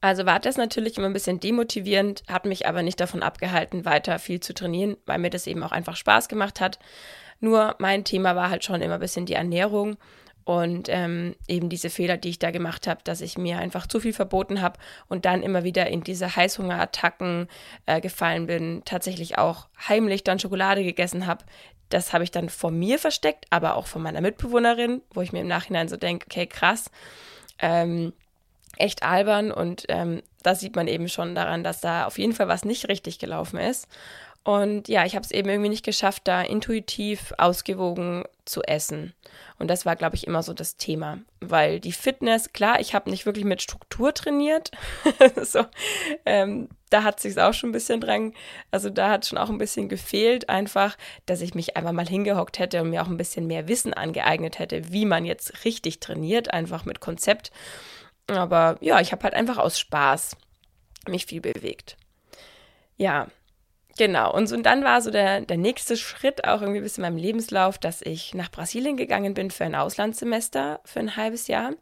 Also 0.00 0.24
war 0.24 0.40
das 0.40 0.56
natürlich 0.56 0.96
immer 0.96 1.08
ein 1.08 1.12
bisschen 1.12 1.40
demotivierend, 1.40 2.22
hat 2.26 2.46
mich 2.46 2.66
aber 2.66 2.82
nicht 2.82 3.00
davon 3.00 3.22
abgehalten, 3.22 3.84
weiter 3.84 4.18
viel 4.18 4.40
zu 4.40 4.54
trainieren, 4.54 4.96
weil 5.06 5.18
mir 5.18 5.30
das 5.30 5.46
eben 5.46 5.62
auch 5.62 5.72
einfach 5.72 5.96
Spaß 5.96 6.28
gemacht 6.28 6.60
hat. 6.60 6.78
Nur 7.40 7.74
mein 7.78 8.04
Thema 8.04 8.34
war 8.34 8.50
halt 8.50 8.64
schon 8.64 8.80
immer 8.80 8.94
ein 8.94 9.00
bisschen 9.00 9.26
die 9.26 9.34
Ernährung 9.34 9.96
und 10.44 10.88
ähm, 10.88 11.36
eben 11.48 11.68
diese 11.68 11.90
Fehler, 11.90 12.16
die 12.16 12.30
ich 12.30 12.38
da 12.38 12.50
gemacht 12.50 12.86
habe, 12.86 13.00
dass 13.04 13.20
ich 13.20 13.36
mir 13.36 13.58
einfach 13.58 13.86
zu 13.86 14.00
viel 14.00 14.12
verboten 14.12 14.62
habe 14.62 14.78
und 15.08 15.24
dann 15.24 15.42
immer 15.42 15.64
wieder 15.64 15.86
in 15.88 16.02
diese 16.02 16.34
Heißhungerattacken 16.34 17.48
äh, 17.86 18.00
gefallen 18.00 18.46
bin, 18.46 18.82
tatsächlich 18.84 19.38
auch 19.38 19.68
heimlich 19.88 20.24
dann 20.24 20.38
Schokolade 20.38 20.82
gegessen 20.82 21.26
habe. 21.26 21.44
Das 21.90 22.12
habe 22.12 22.24
ich 22.24 22.30
dann 22.30 22.48
vor 22.48 22.70
mir 22.70 22.98
versteckt, 22.98 23.46
aber 23.50 23.76
auch 23.76 23.86
von 23.86 24.02
meiner 24.02 24.20
Mitbewohnerin, 24.20 25.02
wo 25.12 25.20
ich 25.20 25.32
mir 25.32 25.40
im 25.40 25.48
Nachhinein 25.48 25.88
so 25.88 25.96
denke, 25.96 26.26
okay, 26.30 26.46
krass. 26.46 26.90
Ähm, 27.58 28.12
echt 28.76 29.02
albern 29.02 29.52
und 29.52 29.84
ähm, 29.88 30.22
da 30.42 30.54
sieht 30.54 30.76
man 30.76 30.88
eben 30.88 31.08
schon 31.08 31.34
daran, 31.34 31.64
dass 31.64 31.80
da 31.80 32.06
auf 32.06 32.18
jeden 32.18 32.32
Fall 32.32 32.48
was 32.48 32.64
nicht 32.64 32.88
richtig 32.88 33.18
gelaufen 33.18 33.58
ist. 33.58 33.88
Und 34.42 34.88
ja, 34.88 35.04
ich 35.04 35.16
habe 35.16 35.24
es 35.24 35.32
eben 35.32 35.50
irgendwie 35.50 35.68
nicht 35.68 35.84
geschafft, 35.84 36.22
da 36.24 36.40
intuitiv 36.40 37.34
ausgewogen 37.36 38.24
zu 38.46 38.62
essen. 38.62 39.12
Und 39.58 39.68
das 39.68 39.84
war, 39.84 39.96
glaube 39.96 40.16
ich, 40.16 40.26
immer 40.26 40.42
so 40.42 40.54
das 40.54 40.78
Thema. 40.78 41.18
Weil 41.40 41.78
die 41.78 41.92
Fitness, 41.92 42.54
klar, 42.54 42.80
ich 42.80 42.94
habe 42.94 43.10
nicht 43.10 43.26
wirklich 43.26 43.44
mit 43.44 43.60
Struktur 43.60 44.14
trainiert. 44.14 44.70
so, 45.42 45.66
ähm, 46.24 46.70
da 46.88 47.02
hat 47.02 47.20
sich 47.20 47.38
auch 47.38 47.52
schon 47.52 47.68
ein 47.68 47.72
bisschen 47.72 48.00
dran, 48.00 48.32
also 48.70 48.88
da 48.88 49.10
hat 49.10 49.26
schon 49.26 49.38
auch 49.38 49.50
ein 49.50 49.58
bisschen 49.58 49.90
gefehlt, 49.90 50.48
einfach, 50.48 50.96
dass 51.26 51.42
ich 51.42 51.54
mich 51.54 51.76
einfach 51.76 51.92
mal 51.92 52.08
hingehockt 52.08 52.58
hätte 52.58 52.80
und 52.80 52.90
mir 52.90 53.02
auch 53.02 53.08
ein 53.08 53.18
bisschen 53.18 53.46
mehr 53.46 53.68
Wissen 53.68 53.92
angeeignet 53.92 54.58
hätte, 54.58 54.90
wie 54.90 55.04
man 55.04 55.26
jetzt 55.26 55.64
richtig 55.66 56.00
trainiert, 56.00 56.52
einfach 56.52 56.86
mit 56.86 57.00
Konzept. 57.00 57.52
Aber 58.30 58.76
ja, 58.80 59.00
ich 59.00 59.12
habe 59.12 59.22
halt 59.24 59.34
einfach 59.34 59.58
aus 59.58 59.78
Spaß 59.78 60.36
mich 61.08 61.26
viel 61.26 61.40
bewegt. 61.40 61.96
Ja, 62.96 63.28
Genau, 63.98 64.32
und, 64.32 64.46
so, 64.46 64.56
und 64.56 64.64
dann 64.64 64.82
war 64.82 65.02
so 65.02 65.10
der, 65.10 65.42
der 65.42 65.58
nächste 65.58 65.94
Schritt 65.94 66.46
auch 66.46 66.62
irgendwie 66.62 66.80
bis 66.80 66.96
in 66.96 67.02
meinem 67.02 67.18
Lebenslauf, 67.18 67.76
dass 67.76 68.00
ich 68.00 68.32
nach 68.32 68.50
Brasilien 68.50 68.96
gegangen 68.96 69.34
bin 69.34 69.50
für 69.50 69.64
ein 69.64 69.74
Auslandssemester 69.74 70.80
für 70.84 71.00
ein 71.00 71.16
halbes 71.16 71.48
Jahr. 71.48 71.72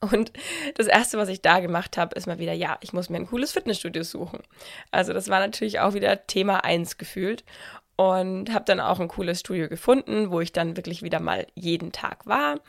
Und 0.00 0.32
das 0.76 0.86
Erste, 0.86 1.18
was 1.18 1.28
ich 1.28 1.42
da 1.42 1.60
gemacht 1.60 1.98
habe, 1.98 2.14
ist 2.14 2.26
mal 2.26 2.38
wieder, 2.38 2.52
ja, 2.52 2.78
ich 2.80 2.94
muss 2.94 3.10
mir 3.10 3.18
ein 3.18 3.26
cooles 3.26 3.52
Fitnessstudio 3.52 4.02
suchen. 4.02 4.40
Also 4.90 5.12
das 5.12 5.28
war 5.28 5.40
natürlich 5.40 5.80
auch 5.80 5.92
wieder 5.92 6.26
Thema 6.26 6.64
1 6.64 6.96
gefühlt. 6.96 7.44
Und 7.96 8.52
habe 8.52 8.66
dann 8.66 8.80
auch 8.80 9.00
ein 9.00 9.08
cooles 9.08 9.40
Studio 9.40 9.68
gefunden, 9.68 10.30
wo 10.30 10.40
ich 10.40 10.52
dann 10.52 10.76
wirklich 10.76 11.02
wieder 11.02 11.18
mal 11.18 11.46
jeden 11.54 11.92
Tag 11.92 12.26
war, 12.26 12.60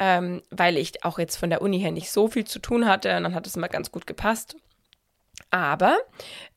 ähm, 0.00 0.42
weil 0.50 0.76
ich 0.78 1.04
auch 1.04 1.20
jetzt 1.20 1.36
von 1.36 1.50
der 1.50 1.62
Uni 1.62 1.78
her 1.78 1.92
nicht 1.92 2.10
so 2.10 2.26
viel 2.26 2.44
zu 2.44 2.58
tun 2.58 2.88
hatte. 2.88 3.16
Und 3.16 3.22
dann 3.22 3.34
hat 3.34 3.46
es 3.46 3.54
immer 3.54 3.68
ganz 3.68 3.92
gut 3.92 4.06
gepasst. 4.06 4.56
Aber 5.50 5.98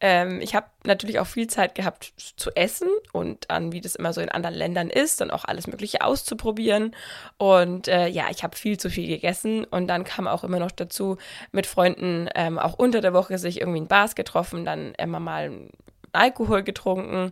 ähm, 0.02 0.40
ich 0.42 0.56
habe 0.56 0.68
natürlich 0.86 1.20
auch 1.20 1.26
viel 1.26 1.48
Zeit 1.48 1.74
gehabt 1.74 2.14
zu 2.18 2.52
essen 2.56 2.90
und 3.12 3.50
an, 3.50 3.72
wie 3.72 3.82
das 3.82 3.96
immer 3.96 4.14
so 4.14 4.22
in 4.22 4.30
anderen 4.30 4.56
Ländern 4.56 4.90
ist, 4.90 5.20
dann 5.20 5.32
auch 5.32 5.46
alles 5.46 5.68
Mögliche 5.68 6.04
auszuprobieren. 6.04 6.96
Und 7.38 7.88
äh, 7.88 8.08
ja, 8.08 8.26
ich 8.30 8.44
habe 8.44 8.56
viel 8.56 8.78
zu 8.78 8.90
viel 8.90 9.08
gegessen 9.08 9.66
und 9.66 9.88
dann 9.88 10.04
kam 10.04 10.28
auch 10.28 10.44
immer 10.44 10.60
noch 10.60 10.72
dazu, 10.72 11.18
mit 11.52 11.66
Freunden 11.66 12.30
ähm, 12.36 12.60
auch 12.60 12.74
unter 12.74 13.02
der 13.02 13.14
Woche 13.14 13.40
sich 13.40 13.62
irgendwie 13.62 13.80
in 13.80 13.88
Bars 13.88 14.14
getroffen, 14.16 14.64
dann 14.64 14.94
immer 14.96 15.20
mal 15.20 15.70
Alkohol 16.12 16.62
getrunken. 16.62 17.32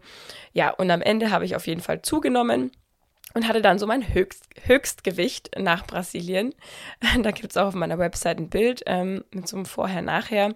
Ja, 0.54 0.72
und 0.72 0.90
am 0.90 1.02
Ende 1.02 1.30
habe 1.30 1.46
ich 1.46 1.56
auf 1.56 1.68
jeden 1.68 1.82
Fall 1.82 2.02
zugenommen 2.02 2.72
und 3.34 3.48
hatte 3.48 3.62
dann 3.62 3.80
so 3.80 3.88
mein 3.88 4.14
Höchst, 4.14 4.46
Höchstgewicht 4.66 5.52
nach 5.58 5.86
Brasilien. 5.86 6.54
Da 7.22 7.32
gibt 7.32 7.52
es 7.52 7.58
auch 7.58 7.68
auf 7.68 7.74
meiner 7.74 8.00
Website 8.00 8.40
ein 8.40 8.50
Bild 8.50 8.84
ähm, 8.86 9.24
mit 9.32 9.48
so 9.48 9.58
einem 9.58 9.66
Vorher-Nachher. 9.66 10.54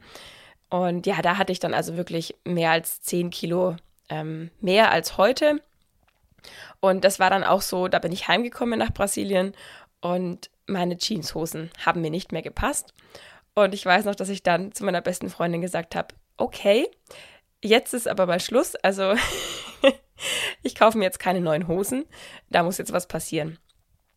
Und 0.69 1.05
ja, 1.05 1.21
da 1.21 1.37
hatte 1.37 1.51
ich 1.51 1.59
dann 1.59 1.73
also 1.73 1.95
wirklich 1.95 2.35
mehr 2.43 2.71
als 2.71 3.01
10 3.01 3.29
Kilo 3.29 3.77
ähm, 4.09 4.51
mehr 4.61 4.91
als 4.91 5.17
heute. 5.17 5.61
Und 6.79 7.03
das 7.03 7.19
war 7.19 7.29
dann 7.29 7.43
auch 7.43 7.61
so, 7.61 7.87
da 7.87 7.99
bin 7.99 8.11
ich 8.11 8.27
heimgekommen 8.27 8.77
nach 8.77 8.93
Brasilien 8.93 9.53
und 10.01 10.49
meine 10.67 10.97
Jeanshosen 10.97 11.71
haben 11.83 12.01
mir 12.01 12.11
nicht 12.11 12.31
mehr 12.31 12.41
gepasst. 12.41 12.93
Und 13.53 13.73
ich 13.73 13.85
weiß 13.85 14.05
noch, 14.05 14.15
dass 14.15 14.29
ich 14.29 14.43
dann 14.43 14.73
zu 14.73 14.83
meiner 14.83 15.01
besten 15.01 15.29
Freundin 15.29 15.61
gesagt 15.61 15.95
habe, 15.95 16.13
okay, 16.37 16.87
jetzt 17.63 17.93
ist 17.93 18.07
aber 18.07 18.25
mal 18.25 18.39
Schluss. 18.39 18.75
Also 18.75 19.15
ich 20.63 20.75
kaufe 20.75 20.97
mir 20.97 21.05
jetzt 21.05 21.19
keine 21.19 21.41
neuen 21.41 21.67
Hosen. 21.67 22.05
Da 22.49 22.63
muss 22.63 22.77
jetzt 22.77 22.93
was 22.93 23.07
passieren. 23.07 23.57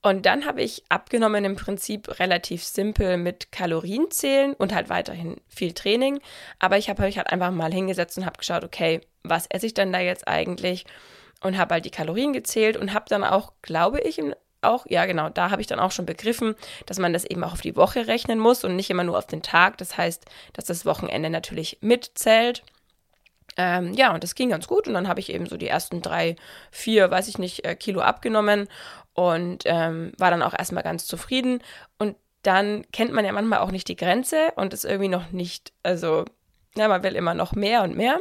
Und 0.01 0.27
dann 0.27 0.47
habe 0.47 0.63
ich 0.63 0.85
abgenommen 0.89 1.45
im 1.45 1.57
Prinzip 1.57 2.21
relativ 2.21 2.63
simpel 2.63 3.17
mit 3.17 3.51
Kalorien 3.51 4.11
zählen 4.11 4.55
und 4.55 4.73
halt 4.73 4.89
weiterhin 4.91 5.37
viel 5.49 5.73
Training. 5.73 6.21
Aber 6.61 6.79
ich 6.79 6.89
habe 6.89 7.03
mich 7.03 7.19
halt 7.19 7.33
einfach 7.33 7.51
mal 7.51 7.73
hingesetzt 7.73 8.17
und 8.17 8.25
habe 8.25 8.39
geschaut, 8.39 8.63
okay, 8.63 9.01
was 9.25 9.47
esse 9.47 9.67
ich 9.67 9.75
denn 9.75 9.93
da 9.93 9.99
jetzt 9.99 10.29
eigentlich? 10.29 10.87
Und 11.43 11.59
habe 11.59 11.75
halt 11.75 11.85
die 11.85 11.91
Kalorien 11.91 12.33
gezählt 12.33 12.77
und 12.77 12.95
habe 12.95 13.07
dann 13.09 13.25
auch, 13.25 13.53
glaube 13.61 14.01
ich, 14.01 14.21
auch, 14.63 14.87
ja 14.89 15.07
genau, 15.07 15.29
da 15.29 15.51
habe 15.51 15.61
ich 15.61 15.67
dann 15.67 15.81
auch 15.81 15.93
schon 15.93 16.07
begriffen, 16.07 16.55
dass 16.87 16.99
man 16.99 17.13
das 17.13 17.25
eben 17.25 17.45
auch 17.45 17.53
auf 17.53 17.61
die 17.61 17.77
Woche 17.77 18.07
rechnen 18.07 18.39
muss 18.39 18.65
und 18.65 18.77
nicht 18.77 18.91
immer 18.91 19.05
nur 19.05 19.19
auf 19.19 19.27
den 19.27 19.43
Tag. 19.43 19.79
Das 19.79 19.97
heißt, 19.97 20.25
dass 20.53 20.65
das 20.65 20.87
Wochenende 20.87 21.31
natürlich 21.31 21.79
mitzählt. 21.81 22.63
Ähm, 23.59 23.93
ja, 23.93 24.15
und 24.15 24.23
das 24.23 24.37
ging 24.37 24.51
ganz 24.51 24.69
gut. 24.69 24.87
Und 24.87 24.95
dann 24.95 25.09
habe 25.09 25.21
ich 25.21 25.31
eben 25.31 25.47
so 25.47 25.57
die 25.57 25.69
ersten 25.69 26.01
drei, 26.01 26.37
vier, 26.71 27.11
weiß 27.11 27.29
ich 27.29 27.39
nicht, 27.39 27.67
äh, 27.67 27.75
Kilo 27.75 28.01
abgenommen 28.01 28.69
und 29.15 29.65
ähm, 29.67 30.13
war 30.17 30.31
dann 30.31 30.43
auch 30.43 30.57
erstmal 30.57 30.85
ganz 30.85 31.07
zufrieden. 31.07 31.61
Und 31.99 32.17
dann 32.43 32.87
kennt 32.93 33.13
man 33.13 33.25
ja 33.25 33.33
manchmal 33.33 33.59
auch 33.59 33.73
nicht 33.73 33.89
die 33.89 33.97
Grenze 33.97 34.53
und 34.55 34.73
ist 34.73 34.85
irgendwie 34.85 35.09
noch 35.09 35.33
nicht, 35.33 35.73
also, 35.83 36.25
ja, 36.77 36.87
man 36.87 37.03
will 37.03 37.17
immer 37.17 37.35
noch 37.35 37.53
mehr 37.53 37.83
und 37.83 37.97
mehr. 37.97 38.21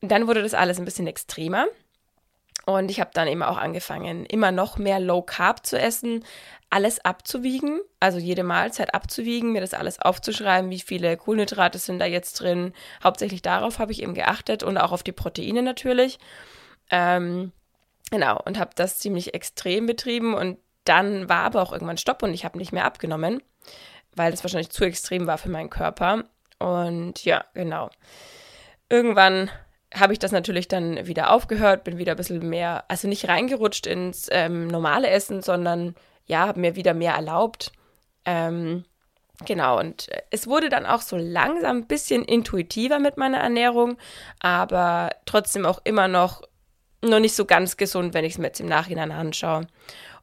Und 0.00 0.12
dann 0.12 0.28
wurde 0.28 0.42
das 0.42 0.54
alles 0.54 0.78
ein 0.78 0.84
bisschen 0.84 1.08
extremer. 1.08 1.66
Und 2.66 2.90
ich 2.90 3.00
habe 3.00 3.10
dann 3.14 3.28
eben 3.28 3.42
auch 3.42 3.58
angefangen, 3.58 4.26
immer 4.26 4.52
noch 4.52 4.78
mehr 4.78 5.00
Low 5.00 5.22
Carb 5.22 5.66
zu 5.66 5.78
essen, 5.78 6.24
alles 6.76 7.02
abzuwiegen, 7.02 7.80
also 8.00 8.18
jede 8.18 8.42
Mahlzeit 8.42 8.92
abzuwiegen, 8.94 9.52
mir 9.52 9.62
das 9.62 9.72
alles 9.72 9.98
aufzuschreiben, 9.98 10.68
wie 10.68 10.78
viele 10.78 11.16
Kohlenhydrate 11.16 11.78
sind 11.78 12.00
da 12.00 12.04
jetzt 12.04 12.34
drin. 12.34 12.74
Hauptsächlich 13.02 13.40
darauf 13.40 13.78
habe 13.78 13.92
ich 13.92 14.02
eben 14.02 14.12
geachtet 14.12 14.62
und 14.62 14.76
auch 14.76 14.92
auf 14.92 15.02
die 15.02 15.12
Proteine 15.12 15.62
natürlich. 15.62 16.18
Ähm, 16.90 17.52
genau, 18.10 18.38
und 18.44 18.58
habe 18.58 18.72
das 18.74 18.98
ziemlich 18.98 19.32
extrem 19.32 19.86
betrieben 19.86 20.34
und 20.34 20.58
dann 20.84 21.30
war 21.30 21.44
aber 21.44 21.62
auch 21.62 21.72
irgendwann 21.72 21.96
Stopp 21.96 22.22
und 22.22 22.34
ich 22.34 22.44
habe 22.44 22.58
nicht 22.58 22.72
mehr 22.72 22.84
abgenommen, 22.84 23.42
weil 24.14 24.30
das 24.30 24.44
wahrscheinlich 24.44 24.68
zu 24.68 24.84
extrem 24.84 25.26
war 25.26 25.38
für 25.38 25.48
meinen 25.48 25.70
Körper. 25.70 26.24
Und 26.58 27.24
ja, 27.24 27.46
genau. 27.54 27.88
Irgendwann 28.90 29.50
habe 29.94 30.12
ich 30.12 30.18
das 30.18 30.30
natürlich 30.30 30.68
dann 30.68 31.06
wieder 31.06 31.30
aufgehört, 31.30 31.84
bin 31.84 31.96
wieder 31.96 32.12
ein 32.12 32.18
bisschen 32.18 32.46
mehr, 32.46 32.84
also 32.88 33.08
nicht 33.08 33.28
reingerutscht 33.28 33.86
ins 33.86 34.28
ähm, 34.30 34.66
normale 34.66 35.08
Essen, 35.08 35.40
sondern 35.40 35.94
ja, 36.26 36.46
habe 36.46 36.60
mir 36.60 36.76
wieder 36.76 36.94
mehr 36.94 37.14
erlaubt. 37.14 37.72
Ähm, 38.24 38.84
genau, 39.44 39.78
und 39.78 40.08
es 40.30 40.46
wurde 40.46 40.68
dann 40.68 40.86
auch 40.86 41.00
so 41.00 41.16
langsam 41.16 41.78
ein 41.78 41.86
bisschen 41.86 42.24
intuitiver 42.24 42.98
mit 42.98 43.16
meiner 43.16 43.38
Ernährung, 43.38 43.96
aber 44.40 45.10
trotzdem 45.24 45.66
auch 45.66 45.80
immer 45.84 46.08
noch 46.08 46.42
noch 47.02 47.20
nicht 47.20 47.34
so 47.34 47.44
ganz 47.44 47.76
gesund, 47.76 48.14
wenn 48.14 48.24
ich 48.24 48.32
es 48.32 48.38
mir 48.38 48.48
jetzt 48.48 48.60
im 48.60 48.66
Nachhinein 48.66 49.12
anschaue. 49.12 49.66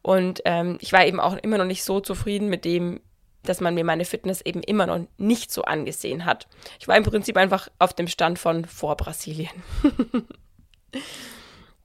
Und 0.01 0.41
ähm, 0.45 0.77
ich 0.81 0.91
war 0.91 1.05
eben 1.05 1.19
auch 1.19 1.37
immer 1.37 1.57
noch 1.57 1.65
nicht 1.65 1.83
so 1.83 1.99
zufrieden 1.99 2.49
mit 2.49 2.65
dem, 2.65 2.99
dass 3.43 3.61
man 3.61 3.73
mir 3.73 3.83
meine 3.83 4.05
Fitness 4.05 4.41
eben 4.41 4.61
immer 4.61 4.85
noch 4.85 4.99
nicht 5.17 5.51
so 5.51 5.63
angesehen 5.63 6.25
hat. 6.25 6.47
Ich 6.79 6.87
war 6.87 6.97
im 6.97 7.03
Prinzip 7.03 7.37
einfach 7.37 7.69
auf 7.79 7.93
dem 7.93 8.07
Stand 8.07 8.39
von 8.39 8.65
vor 8.65 8.95
Brasilien. 8.97 9.51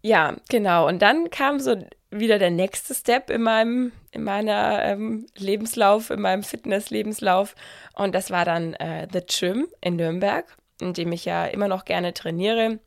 ja, 0.02 0.36
genau. 0.48 0.86
Und 0.88 1.02
dann 1.02 1.30
kam 1.30 1.60
so 1.60 1.76
wieder 2.10 2.38
der 2.38 2.50
nächste 2.50 2.94
Step 2.94 3.30
in 3.30 3.42
meinem, 3.42 3.92
in 4.12 4.24
meiner 4.24 4.82
ähm, 4.84 5.26
Lebenslauf, 5.36 6.10
in 6.10 6.20
meinem 6.20 6.42
Fitness-Lebenslauf. 6.42 7.54
Und 7.94 8.14
das 8.14 8.30
war 8.30 8.44
dann 8.44 8.74
äh, 8.74 9.06
The 9.12 9.20
Gym 9.26 9.68
in 9.80 9.96
Nürnberg, 9.96 10.46
in 10.80 10.94
dem 10.94 11.12
ich 11.12 11.24
ja 11.24 11.46
immer 11.46 11.68
noch 11.68 11.84
gerne 11.84 12.14
trainiere. 12.14 12.78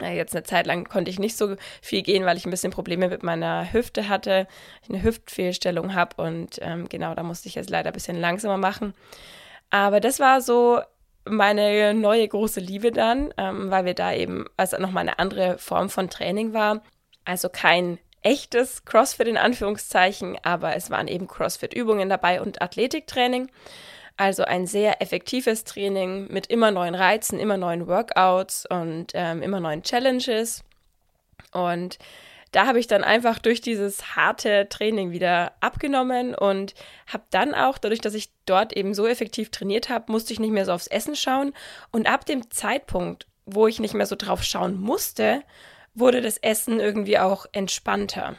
Äh, 0.00 0.16
jetzt 0.16 0.34
eine 0.34 0.44
Zeit 0.44 0.66
lang 0.66 0.88
konnte 0.88 1.10
ich 1.10 1.18
nicht 1.18 1.36
so 1.36 1.56
viel 1.82 2.02
gehen, 2.02 2.24
weil 2.24 2.36
ich 2.36 2.46
ein 2.46 2.50
bisschen 2.50 2.72
Probleme 2.72 3.08
mit 3.08 3.22
meiner 3.22 3.72
Hüfte 3.72 4.08
hatte, 4.08 4.46
eine 4.88 5.02
Hüftfehlstellung 5.02 5.94
habe 5.94 6.22
und 6.22 6.58
ähm, 6.60 6.88
genau, 6.88 7.14
da 7.14 7.22
musste 7.22 7.48
ich 7.48 7.54
jetzt 7.54 7.70
leider 7.70 7.90
ein 7.90 7.94
bisschen 7.94 8.20
langsamer 8.20 8.58
machen. 8.58 8.94
Aber 9.70 10.00
das 10.00 10.20
war 10.20 10.40
so 10.40 10.80
meine 11.24 11.92
neue 11.94 12.26
große 12.28 12.60
Liebe 12.60 12.92
dann, 12.92 13.32
ähm, 13.36 13.70
weil 13.70 13.84
wir 13.84 13.94
da 13.94 14.12
eben, 14.12 14.46
also 14.56 14.78
nochmal 14.78 15.02
eine 15.02 15.18
andere 15.18 15.58
Form 15.58 15.90
von 15.90 16.08
Training 16.08 16.52
war. 16.52 16.82
Also 17.24 17.48
kein 17.48 17.98
echtes 18.26 18.84
CrossFit 18.84 19.28
in 19.28 19.36
Anführungszeichen, 19.36 20.36
aber 20.42 20.74
es 20.74 20.90
waren 20.90 21.06
eben 21.06 21.28
CrossFit-Übungen 21.28 22.08
dabei 22.08 22.40
und 22.42 22.60
Athletiktraining. 22.60 23.48
Also 24.16 24.42
ein 24.42 24.66
sehr 24.66 25.00
effektives 25.00 25.62
Training 25.62 26.26
mit 26.28 26.48
immer 26.48 26.72
neuen 26.72 26.96
Reizen, 26.96 27.38
immer 27.38 27.56
neuen 27.56 27.86
Workouts 27.86 28.66
und 28.66 29.12
ähm, 29.14 29.42
immer 29.42 29.60
neuen 29.60 29.84
Challenges. 29.84 30.64
Und 31.52 31.98
da 32.50 32.66
habe 32.66 32.80
ich 32.80 32.88
dann 32.88 33.04
einfach 33.04 33.38
durch 33.38 33.60
dieses 33.60 34.16
harte 34.16 34.68
Training 34.68 35.12
wieder 35.12 35.52
abgenommen 35.60 36.34
und 36.34 36.74
habe 37.06 37.24
dann 37.30 37.54
auch, 37.54 37.78
dadurch, 37.78 38.00
dass 38.00 38.14
ich 38.14 38.30
dort 38.44 38.72
eben 38.72 38.92
so 38.92 39.06
effektiv 39.06 39.50
trainiert 39.52 39.88
habe, 39.88 40.10
musste 40.10 40.32
ich 40.32 40.40
nicht 40.40 40.52
mehr 40.52 40.64
so 40.64 40.72
aufs 40.72 40.88
Essen 40.88 41.14
schauen. 41.14 41.52
Und 41.92 42.08
ab 42.08 42.24
dem 42.26 42.50
Zeitpunkt, 42.50 43.28
wo 43.44 43.68
ich 43.68 43.78
nicht 43.78 43.94
mehr 43.94 44.06
so 44.06 44.16
drauf 44.16 44.42
schauen 44.42 44.80
musste, 44.80 45.42
wurde 45.96 46.20
das 46.20 46.38
Essen 46.38 46.78
irgendwie 46.78 47.18
auch 47.18 47.46
entspannter. 47.52 48.36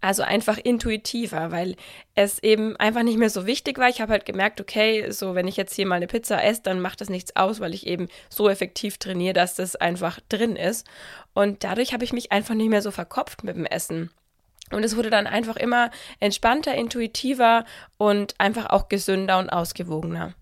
Also 0.00 0.24
einfach 0.24 0.58
intuitiver, 0.58 1.52
weil 1.52 1.76
es 2.16 2.42
eben 2.42 2.76
einfach 2.76 3.04
nicht 3.04 3.18
mehr 3.18 3.30
so 3.30 3.46
wichtig 3.46 3.78
war. 3.78 3.88
Ich 3.88 4.00
habe 4.00 4.12
halt 4.12 4.26
gemerkt, 4.26 4.60
okay, 4.60 5.08
so 5.12 5.36
wenn 5.36 5.46
ich 5.46 5.56
jetzt 5.56 5.74
hier 5.74 5.86
mal 5.86 5.94
eine 5.94 6.08
Pizza 6.08 6.42
esse, 6.42 6.62
dann 6.62 6.80
macht 6.80 7.00
das 7.00 7.08
nichts 7.08 7.36
aus, 7.36 7.60
weil 7.60 7.72
ich 7.72 7.86
eben 7.86 8.08
so 8.28 8.48
effektiv 8.48 8.98
trainiere, 8.98 9.32
dass 9.32 9.54
das 9.54 9.76
einfach 9.76 10.18
drin 10.28 10.56
ist. 10.56 10.88
Und 11.34 11.62
dadurch 11.62 11.92
habe 11.92 12.02
ich 12.02 12.12
mich 12.12 12.32
einfach 12.32 12.54
nicht 12.54 12.68
mehr 12.68 12.82
so 12.82 12.90
verkopft 12.90 13.44
mit 13.44 13.54
dem 13.54 13.64
Essen. 13.64 14.10
Und 14.72 14.84
es 14.84 14.96
wurde 14.96 15.10
dann 15.10 15.28
einfach 15.28 15.56
immer 15.56 15.92
entspannter, 16.18 16.74
intuitiver 16.74 17.64
und 17.96 18.34
einfach 18.38 18.70
auch 18.70 18.88
gesünder 18.88 19.38
und 19.38 19.50
ausgewogener. 19.50 20.34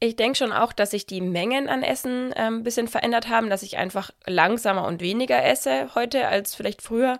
Ich 0.00 0.14
denke 0.14 0.38
schon 0.38 0.52
auch, 0.52 0.72
dass 0.72 0.92
sich 0.92 1.06
die 1.06 1.20
Mengen 1.20 1.68
an 1.68 1.82
Essen 1.82 2.32
äh, 2.32 2.42
ein 2.42 2.62
bisschen 2.62 2.86
verändert 2.86 3.28
haben, 3.28 3.50
dass 3.50 3.62
ich 3.62 3.78
einfach 3.78 4.10
langsamer 4.26 4.86
und 4.86 5.00
weniger 5.00 5.44
esse 5.44 5.94
heute 5.94 6.28
als 6.28 6.54
vielleicht 6.54 6.82
früher. 6.82 7.18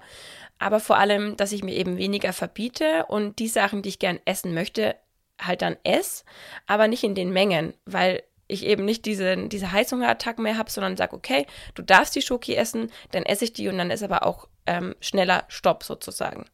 Aber 0.61 0.81
vor 0.81 0.97
allem, 0.97 1.37
dass 1.37 1.53
ich 1.53 1.65
mir 1.65 1.75
eben 1.75 1.97
weniger 1.97 2.33
verbiete 2.33 3.07
und 3.07 3.39
die 3.39 3.49
Sachen, 3.49 3.83
die 3.83 3.91
ich 3.91 3.99
gern 3.99 4.21
essen 4.25 4.55
möchte, 4.55 4.97
halt 5.41 5.63
dann 5.63 5.77
esse, 5.85 6.25
aber 6.67 6.89
nicht 6.89 7.05
in 7.05 7.15
den 7.15 7.33
Mengen, 7.33 7.75
weil 7.85 8.23
ich 8.49 8.65
eben 8.65 8.85
nicht 8.85 9.05
diese, 9.05 9.37
diese 9.49 9.73
Heißhungerattacken 9.73 10.43
mehr 10.43 10.57
habe, 10.57 10.71
sondern 10.71 10.97
sage, 10.97 11.15
okay, 11.15 11.47
du 11.75 11.83
darfst 11.83 12.17
die 12.17 12.23
Schoki 12.23 12.55
essen, 12.55 12.91
dann 13.13 13.25
esse 13.25 13.45
ich 13.45 13.53
die 13.53 13.69
und 13.69 13.79
dann 13.79 13.91
ist 13.91 14.03
aber 14.03 14.25
auch 14.25 14.49
ähm, 14.67 14.97
schneller 15.01 15.45
Stopp 15.49 15.85
sozusagen. 15.85 16.47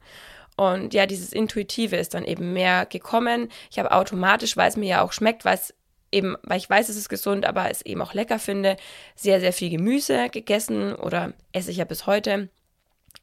Und 0.56 0.92
ja, 0.92 1.06
dieses 1.06 1.32
Intuitive 1.32 1.96
ist 1.96 2.14
dann 2.14 2.24
eben 2.24 2.52
mehr 2.52 2.86
gekommen. 2.86 3.48
Ich 3.70 3.78
habe 3.78 3.92
automatisch, 3.92 4.56
weil 4.56 4.68
es 4.68 4.76
mir 4.76 4.88
ja 4.88 5.02
auch 5.02 5.12
schmeckt, 5.12 5.44
weil 5.44 5.54
es 5.54 5.74
eben, 6.14 6.36
weil 6.42 6.58
ich 6.58 6.70
weiß, 6.70 6.88
es 6.88 6.96
ist 6.96 7.08
gesund, 7.08 7.44
aber 7.44 7.70
es 7.70 7.82
eben 7.82 8.00
auch 8.00 8.14
lecker 8.14 8.38
finde, 8.38 8.76
sehr, 9.16 9.40
sehr 9.40 9.52
viel 9.52 9.70
Gemüse 9.70 10.28
gegessen 10.30 10.94
oder 10.94 11.34
esse 11.52 11.70
ich 11.70 11.78
ja 11.78 11.84
bis 11.84 12.06
heute. 12.06 12.48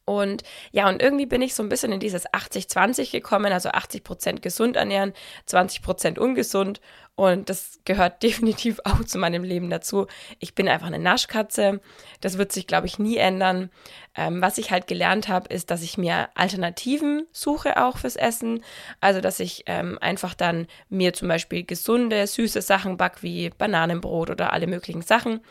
Und 0.06 0.44
ja, 0.72 0.90
und 0.90 1.02
irgendwie 1.02 1.26
bin 1.26 1.42
ich 1.42 1.54
so 1.54 1.64
ein 1.64 1.70
bisschen 1.70 1.92
in 1.92 2.00
dieses 2.00 2.28
80-20 2.28 3.12
gekommen, 3.12 3.54
also 3.54 3.70
80 3.70 4.04
Prozent 4.04 4.42
gesund 4.42 4.76
ernähren, 4.76 5.14
20 5.46 5.82
Prozent 5.82 6.20
ungesund. 6.20 6.82
Und 7.16 7.50
das 7.50 7.80
gehört 7.86 8.24
definitiv 8.24 8.80
auch 8.84 9.04
zu 9.04 9.20
meinem 9.20 9.44
Leben 9.44 9.70
dazu. 9.70 10.08
Ich 10.40 10.56
bin 10.56 10.68
einfach 10.68 10.88
eine 10.88 11.00
Naschkatze. 11.00 11.82
Das 12.20 12.38
wird 12.38 12.52
sich, 12.52 12.68
glaube 12.68 12.88
ich, 12.88 13.00
nie 13.00 13.18
ändern. 13.18 13.70
Ähm, 14.16 14.42
was 14.42 14.58
ich 14.58 14.72
halt 14.72 14.88
gelernt 14.88 15.28
habe, 15.28 15.54
ist, 15.54 15.72
dass 15.72 15.84
ich 15.84 15.98
mir 15.98 16.30
Alternativen 16.36 17.28
suche 17.32 17.82
auch 17.82 17.98
fürs 17.98 18.16
Essen. 18.16 18.64
Also, 19.00 19.22
dass 19.22 19.40
ich 19.40 19.64
ähm, 19.68 19.98
einfach 20.02 20.34
dann 20.34 20.68
mir 20.90 21.14
zum 21.14 21.28
Beispiel 21.28 21.64
gesunde, 21.64 22.26
süße 22.26 22.62
Sachen 22.62 22.98
back, 22.98 23.22
wie 23.24 23.50
Bananenbrot 23.50 24.30
oder 24.30 24.52
alle 24.52 24.68
möglichen 24.68 25.04
Sachen. 25.04 25.42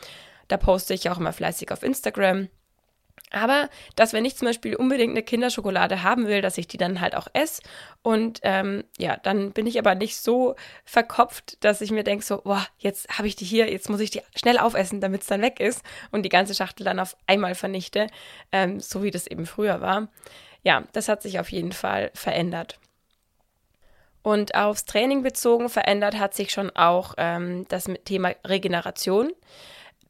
Da 0.49 0.57
poste 0.57 0.95
ich 0.95 1.09
auch 1.09 1.19
immer 1.19 1.33
fleißig 1.33 1.71
auf 1.71 1.83
Instagram. 1.85 2.49
Aber 3.33 3.69
dass, 3.97 4.13
wenn 4.13 4.25
ich 4.25 4.37
zum 4.37 4.47
Beispiel 4.47 4.75
unbedingt 4.75 5.13
eine 5.13 5.23
Kinderschokolade 5.23 6.03
haben 6.03 6.27
will, 6.27 6.43
dass 6.43 6.59
ich 6.59 6.67
die 6.67 6.79
dann 6.79 7.01
halt 7.01 7.15
auch 7.15 7.29
esse. 7.33 7.63
Und 8.03 8.41
ähm, 8.43 8.85
ja, 8.99 9.17
dann 9.17 9.53
bin 9.53 9.67
ich 9.67 9.79
aber 9.79 9.95
nicht 9.95 10.17
so 10.17 10.57
verkopft, 10.85 11.63
dass 11.65 11.81
ich 11.81 11.91
mir 11.93 12.05
denke, 12.05 12.25
so, 12.25 12.43
boah, 12.43 12.67
jetzt 12.79 13.19
habe 13.19 13.29
ich 13.29 13.37
die 13.37 13.45
hier, 13.45 13.71
jetzt 13.71 13.89
muss 13.89 14.01
ich 14.01 14.11
die 14.11 14.23
schnell 14.35 14.59
aufessen, 14.59 15.01
damit 15.01 15.23
es 15.23 15.29
dann 15.29 15.43
weg 15.43 15.61
ist 15.61 15.83
und 16.11 16.25
die 16.25 16.29
ganze 16.29 16.55
Schachtel 16.55 16.85
dann 16.85 16.99
auf 16.99 17.17
einmal 17.27 17.55
vernichte, 17.55 18.09
ähm, 18.53 18.81
so 18.81 19.03
wie 19.03 19.11
das 19.11 19.27
eben 19.27 19.47
früher 19.47 19.81
war. 19.81 20.09
Ja, 20.63 20.85
das 20.93 21.09
hat 21.09 21.23
sich 21.23 21.39
auf 21.39 21.51
jeden 21.53 21.73
Fall 21.73 22.11
verändert. 22.15 22.79
Und 24.23 24.55
aufs 24.55 24.85
Training 24.85 25.23
bezogen 25.23 25.71
verändert 25.71 26.19
hat 26.19 26.35
sich 26.35 26.51
schon 26.51 26.71
auch 26.71 27.15
ähm, 27.17 27.65
das 27.69 27.89
Thema 28.05 28.33
Regeneration 28.45 29.33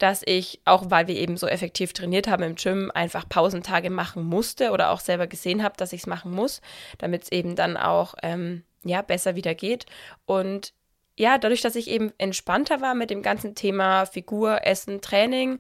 dass 0.01 0.23
ich, 0.25 0.61
auch 0.65 0.85
weil 0.89 1.07
wir 1.09 1.17
eben 1.17 1.37
so 1.37 1.47
effektiv 1.47 1.93
trainiert 1.93 2.27
haben 2.27 2.43
im 2.43 2.55
Gym, 2.57 2.91
einfach 2.95 3.29
Pausentage 3.29 3.91
machen 3.91 4.25
musste 4.25 4.71
oder 4.71 4.91
auch 4.91 5.01
selber 5.01 5.27
gesehen 5.27 5.63
habe, 5.63 5.77
dass 5.77 5.93
ich 5.93 6.01
es 6.01 6.07
machen 6.07 6.33
muss, 6.33 6.61
damit 6.99 7.25
es 7.25 7.33
eben 7.33 7.55
dann 7.55 7.77
auch 7.77 8.15
ähm, 8.23 8.65
ja, 8.83 9.03
besser 9.03 9.37
wieder 9.37 9.55
geht. 9.55 9.87
Und 10.25 10.73
ja, 11.17 11.37
dadurch, 11.37 11.61
dass 11.61 11.77
ich 11.77 11.89
eben 11.89 12.13
entspannter 12.17 12.81
war 12.81 12.95
mit 12.95 13.11
dem 13.11 13.23
ganzen 13.23 13.55
Thema 13.55 14.07
Figur, 14.07 14.67
Essen, 14.67 15.03
Training, 15.03 15.59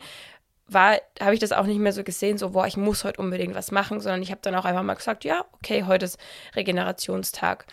war, 0.67 0.99
habe 1.21 1.35
ich 1.35 1.41
das 1.41 1.53
auch 1.53 1.67
nicht 1.67 1.81
mehr 1.81 1.93
so 1.93 2.03
gesehen, 2.03 2.39
so, 2.39 2.51
boah, 2.51 2.67
ich 2.67 2.79
muss 2.79 3.05
heute 3.05 3.21
unbedingt 3.21 3.55
was 3.55 3.71
machen, 3.71 4.01
sondern 4.01 4.23
ich 4.23 4.31
habe 4.31 4.41
dann 4.43 4.55
auch 4.55 4.65
einfach 4.65 4.83
mal 4.83 4.95
gesagt, 4.95 5.25
ja, 5.25 5.45
okay, 5.53 5.85
heute 5.85 6.07
ist 6.07 6.19
Regenerationstag. 6.57 7.67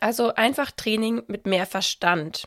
Also 0.00 0.34
einfach 0.34 0.70
Training 0.70 1.22
mit 1.28 1.46
mehr 1.46 1.64
Verstand 1.64 2.46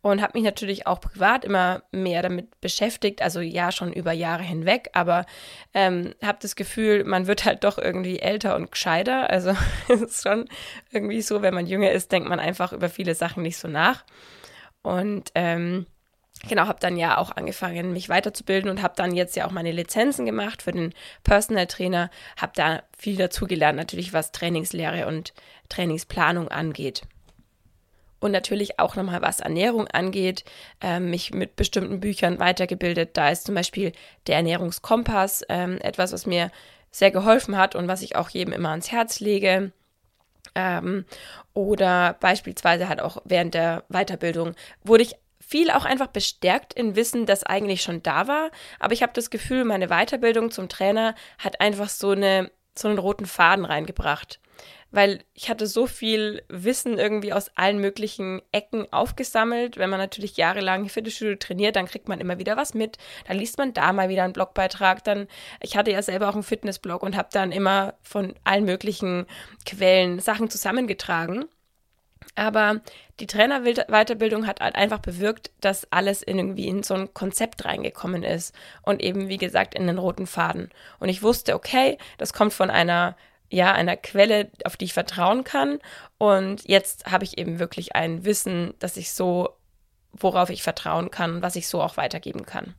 und 0.00 0.22
habe 0.22 0.38
mich 0.38 0.44
natürlich 0.44 0.86
auch 0.86 1.00
privat 1.00 1.44
immer 1.44 1.82
mehr 1.90 2.22
damit 2.22 2.60
beschäftigt, 2.60 3.20
also 3.20 3.40
ja 3.40 3.72
schon 3.72 3.92
über 3.92 4.12
Jahre 4.12 4.44
hinweg, 4.44 4.90
aber 4.92 5.26
ähm, 5.74 6.14
habe 6.22 6.38
das 6.40 6.54
Gefühl, 6.54 7.04
man 7.04 7.26
wird 7.26 7.44
halt 7.44 7.64
doch 7.64 7.78
irgendwie 7.78 8.20
älter 8.20 8.54
und 8.54 8.70
gescheiter. 8.70 9.28
Also 9.30 9.54
es 9.88 10.02
ist 10.02 10.22
schon 10.22 10.48
irgendwie 10.92 11.20
so, 11.20 11.42
wenn 11.42 11.54
man 11.54 11.66
jünger 11.66 11.90
ist, 11.90 12.12
denkt 12.12 12.28
man 12.28 12.40
einfach 12.40 12.72
über 12.72 12.88
viele 12.88 13.14
Sachen 13.14 13.42
nicht 13.42 13.58
so 13.58 13.66
nach. 13.66 14.04
Und 14.82 15.32
ähm, 15.34 15.86
genau, 16.48 16.66
habe 16.68 16.78
dann 16.80 16.96
ja 16.96 17.18
auch 17.18 17.32
angefangen, 17.32 17.92
mich 17.92 18.08
weiterzubilden 18.08 18.70
und 18.70 18.82
habe 18.82 18.94
dann 18.96 19.16
jetzt 19.16 19.34
ja 19.34 19.46
auch 19.46 19.50
meine 19.50 19.72
Lizenzen 19.72 20.26
gemacht 20.26 20.62
für 20.62 20.72
den 20.72 20.94
Personal 21.24 21.66
Trainer, 21.66 22.08
habe 22.36 22.52
da 22.54 22.82
viel 22.96 23.16
dazugelernt, 23.16 23.76
natürlich 23.76 24.12
was 24.12 24.30
Trainingslehre 24.30 25.08
und 25.08 25.34
Trainingsplanung 25.68 26.48
angeht 26.48 27.02
und 28.20 28.32
natürlich 28.32 28.78
auch 28.78 28.96
nochmal 28.96 29.22
was 29.22 29.40
Ernährung 29.40 29.88
angeht, 29.88 30.44
äh, 30.80 31.00
mich 31.00 31.32
mit 31.32 31.56
bestimmten 31.56 32.00
Büchern 32.00 32.38
weitergebildet. 32.38 33.16
Da 33.16 33.30
ist 33.30 33.46
zum 33.46 33.54
Beispiel 33.54 33.92
der 34.26 34.36
Ernährungskompass 34.36 35.44
ähm, 35.48 35.78
etwas, 35.80 36.12
was 36.12 36.26
mir 36.26 36.50
sehr 36.90 37.10
geholfen 37.10 37.56
hat 37.56 37.74
und 37.74 37.88
was 37.88 38.02
ich 38.02 38.16
auch 38.16 38.30
jedem 38.30 38.52
immer 38.52 38.70
ans 38.70 38.90
Herz 38.90 39.20
lege. 39.20 39.72
Ähm, 40.54 41.04
oder 41.54 42.16
beispielsweise 42.20 42.88
halt 42.88 43.00
auch 43.00 43.18
während 43.24 43.54
der 43.54 43.84
Weiterbildung 43.88 44.54
wurde 44.82 45.02
ich 45.02 45.14
viel 45.40 45.70
auch 45.70 45.84
einfach 45.84 46.08
bestärkt 46.08 46.74
in 46.74 46.94
Wissen, 46.94 47.24
das 47.24 47.42
eigentlich 47.44 47.82
schon 47.82 48.02
da 48.02 48.28
war. 48.28 48.50
Aber 48.78 48.92
ich 48.92 49.02
habe 49.02 49.12
das 49.14 49.30
Gefühl, 49.30 49.64
meine 49.64 49.88
Weiterbildung 49.88 50.50
zum 50.50 50.68
Trainer 50.68 51.14
hat 51.38 51.60
einfach 51.60 51.88
so, 51.88 52.10
eine, 52.10 52.50
so 52.76 52.88
einen 52.88 52.98
roten 52.98 53.26
Faden 53.26 53.64
reingebracht 53.64 54.40
weil 54.90 55.22
ich 55.34 55.50
hatte 55.50 55.66
so 55.66 55.86
viel 55.86 56.42
Wissen 56.48 56.98
irgendwie 56.98 57.32
aus 57.32 57.50
allen 57.56 57.78
möglichen 57.78 58.40
Ecken 58.52 58.90
aufgesammelt. 58.92 59.76
Wenn 59.76 59.90
man 59.90 60.00
natürlich 60.00 60.36
jahrelang 60.36 60.88
Fitnessstudio 60.88 61.36
trainiert, 61.36 61.76
dann 61.76 61.86
kriegt 61.86 62.08
man 62.08 62.20
immer 62.20 62.38
wieder 62.38 62.56
was 62.56 62.74
mit. 62.74 62.96
Dann 63.26 63.36
liest 63.36 63.58
man 63.58 63.74
da 63.74 63.92
mal 63.92 64.08
wieder 64.08 64.24
einen 64.24 64.32
Blogbeitrag. 64.32 65.04
Dann, 65.04 65.28
ich 65.60 65.76
hatte 65.76 65.90
ja 65.90 66.00
selber 66.00 66.28
auch 66.28 66.34
einen 66.34 66.42
Fitnessblog 66.42 67.02
und 67.02 67.16
habe 67.16 67.28
dann 67.32 67.52
immer 67.52 67.94
von 68.02 68.34
allen 68.44 68.64
möglichen 68.64 69.26
Quellen 69.66 70.20
Sachen 70.20 70.48
zusammengetragen. 70.48 71.44
Aber 72.34 72.80
die 73.20 73.26
Trainerweiterbildung 73.26 74.46
hat 74.46 74.60
halt 74.60 74.76
einfach 74.76 75.00
bewirkt, 75.00 75.50
dass 75.60 75.90
alles 75.90 76.22
in 76.22 76.38
irgendwie 76.38 76.68
in 76.68 76.82
so 76.82 76.94
ein 76.94 77.12
Konzept 77.12 77.64
reingekommen 77.64 78.22
ist 78.22 78.54
und 78.82 79.02
eben, 79.02 79.28
wie 79.28 79.38
gesagt, 79.38 79.74
in 79.74 79.86
den 79.86 79.98
roten 79.98 80.26
Faden. 80.26 80.70
Und 81.00 81.08
ich 81.08 81.22
wusste, 81.22 81.54
okay, 81.54 81.98
das 82.16 82.32
kommt 82.32 82.52
von 82.52 82.70
einer 82.70 83.16
ja, 83.50 83.72
einer 83.72 83.96
Quelle, 83.96 84.50
auf 84.64 84.76
die 84.76 84.86
ich 84.86 84.94
vertrauen 84.94 85.44
kann. 85.44 85.78
Und 86.18 86.68
jetzt 86.68 87.10
habe 87.10 87.24
ich 87.24 87.38
eben 87.38 87.58
wirklich 87.58 87.94
ein 87.94 88.24
Wissen, 88.24 88.74
dass 88.78 88.96
ich 88.96 89.12
so, 89.12 89.50
worauf 90.12 90.50
ich 90.50 90.62
vertrauen 90.62 91.10
kann, 91.10 91.42
was 91.42 91.56
ich 91.56 91.68
so 91.68 91.82
auch 91.82 91.96
weitergeben 91.96 92.44
kann. 92.44 92.74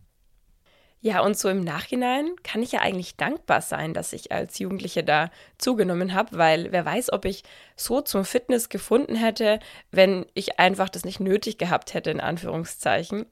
Ja, 1.01 1.21
und 1.21 1.38
so 1.38 1.47
im 1.47 1.62
Nachhinein 1.63 2.36
kann 2.43 2.62
ich 2.62 2.73
ja 2.73 2.82
eigentlich 2.82 3.15
dankbar 3.15 3.62
sein, 3.62 3.93
dass 3.93 4.12
ich 4.12 4.34
als 4.34 4.60
Jugendliche 4.60 5.01
da 5.01 5.32
zugenommen 5.58 6.13
habe, 6.13 6.38
weil 6.38 6.73
wer 6.73 6.84
weiß, 6.84 7.13
ob 7.13 7.23
ich 7.23 7.43
so 7.77 8.01
zum 8.01 8.25
Fitness 8.25 8.67
gefunden 8.67 9.15
hätte, 9.15 9.62
wenn 9.91 10.25
ich 10.34 10.60
einfach 10.60 10.89
das 10.89 11.05
nicht 11.05 11.21
nötig 11.21 11.58
gehabt 11.58 11.93
hätte, 11.93 12.12
in 12.12 12.19
Anführungszeichen. 12.19 13.27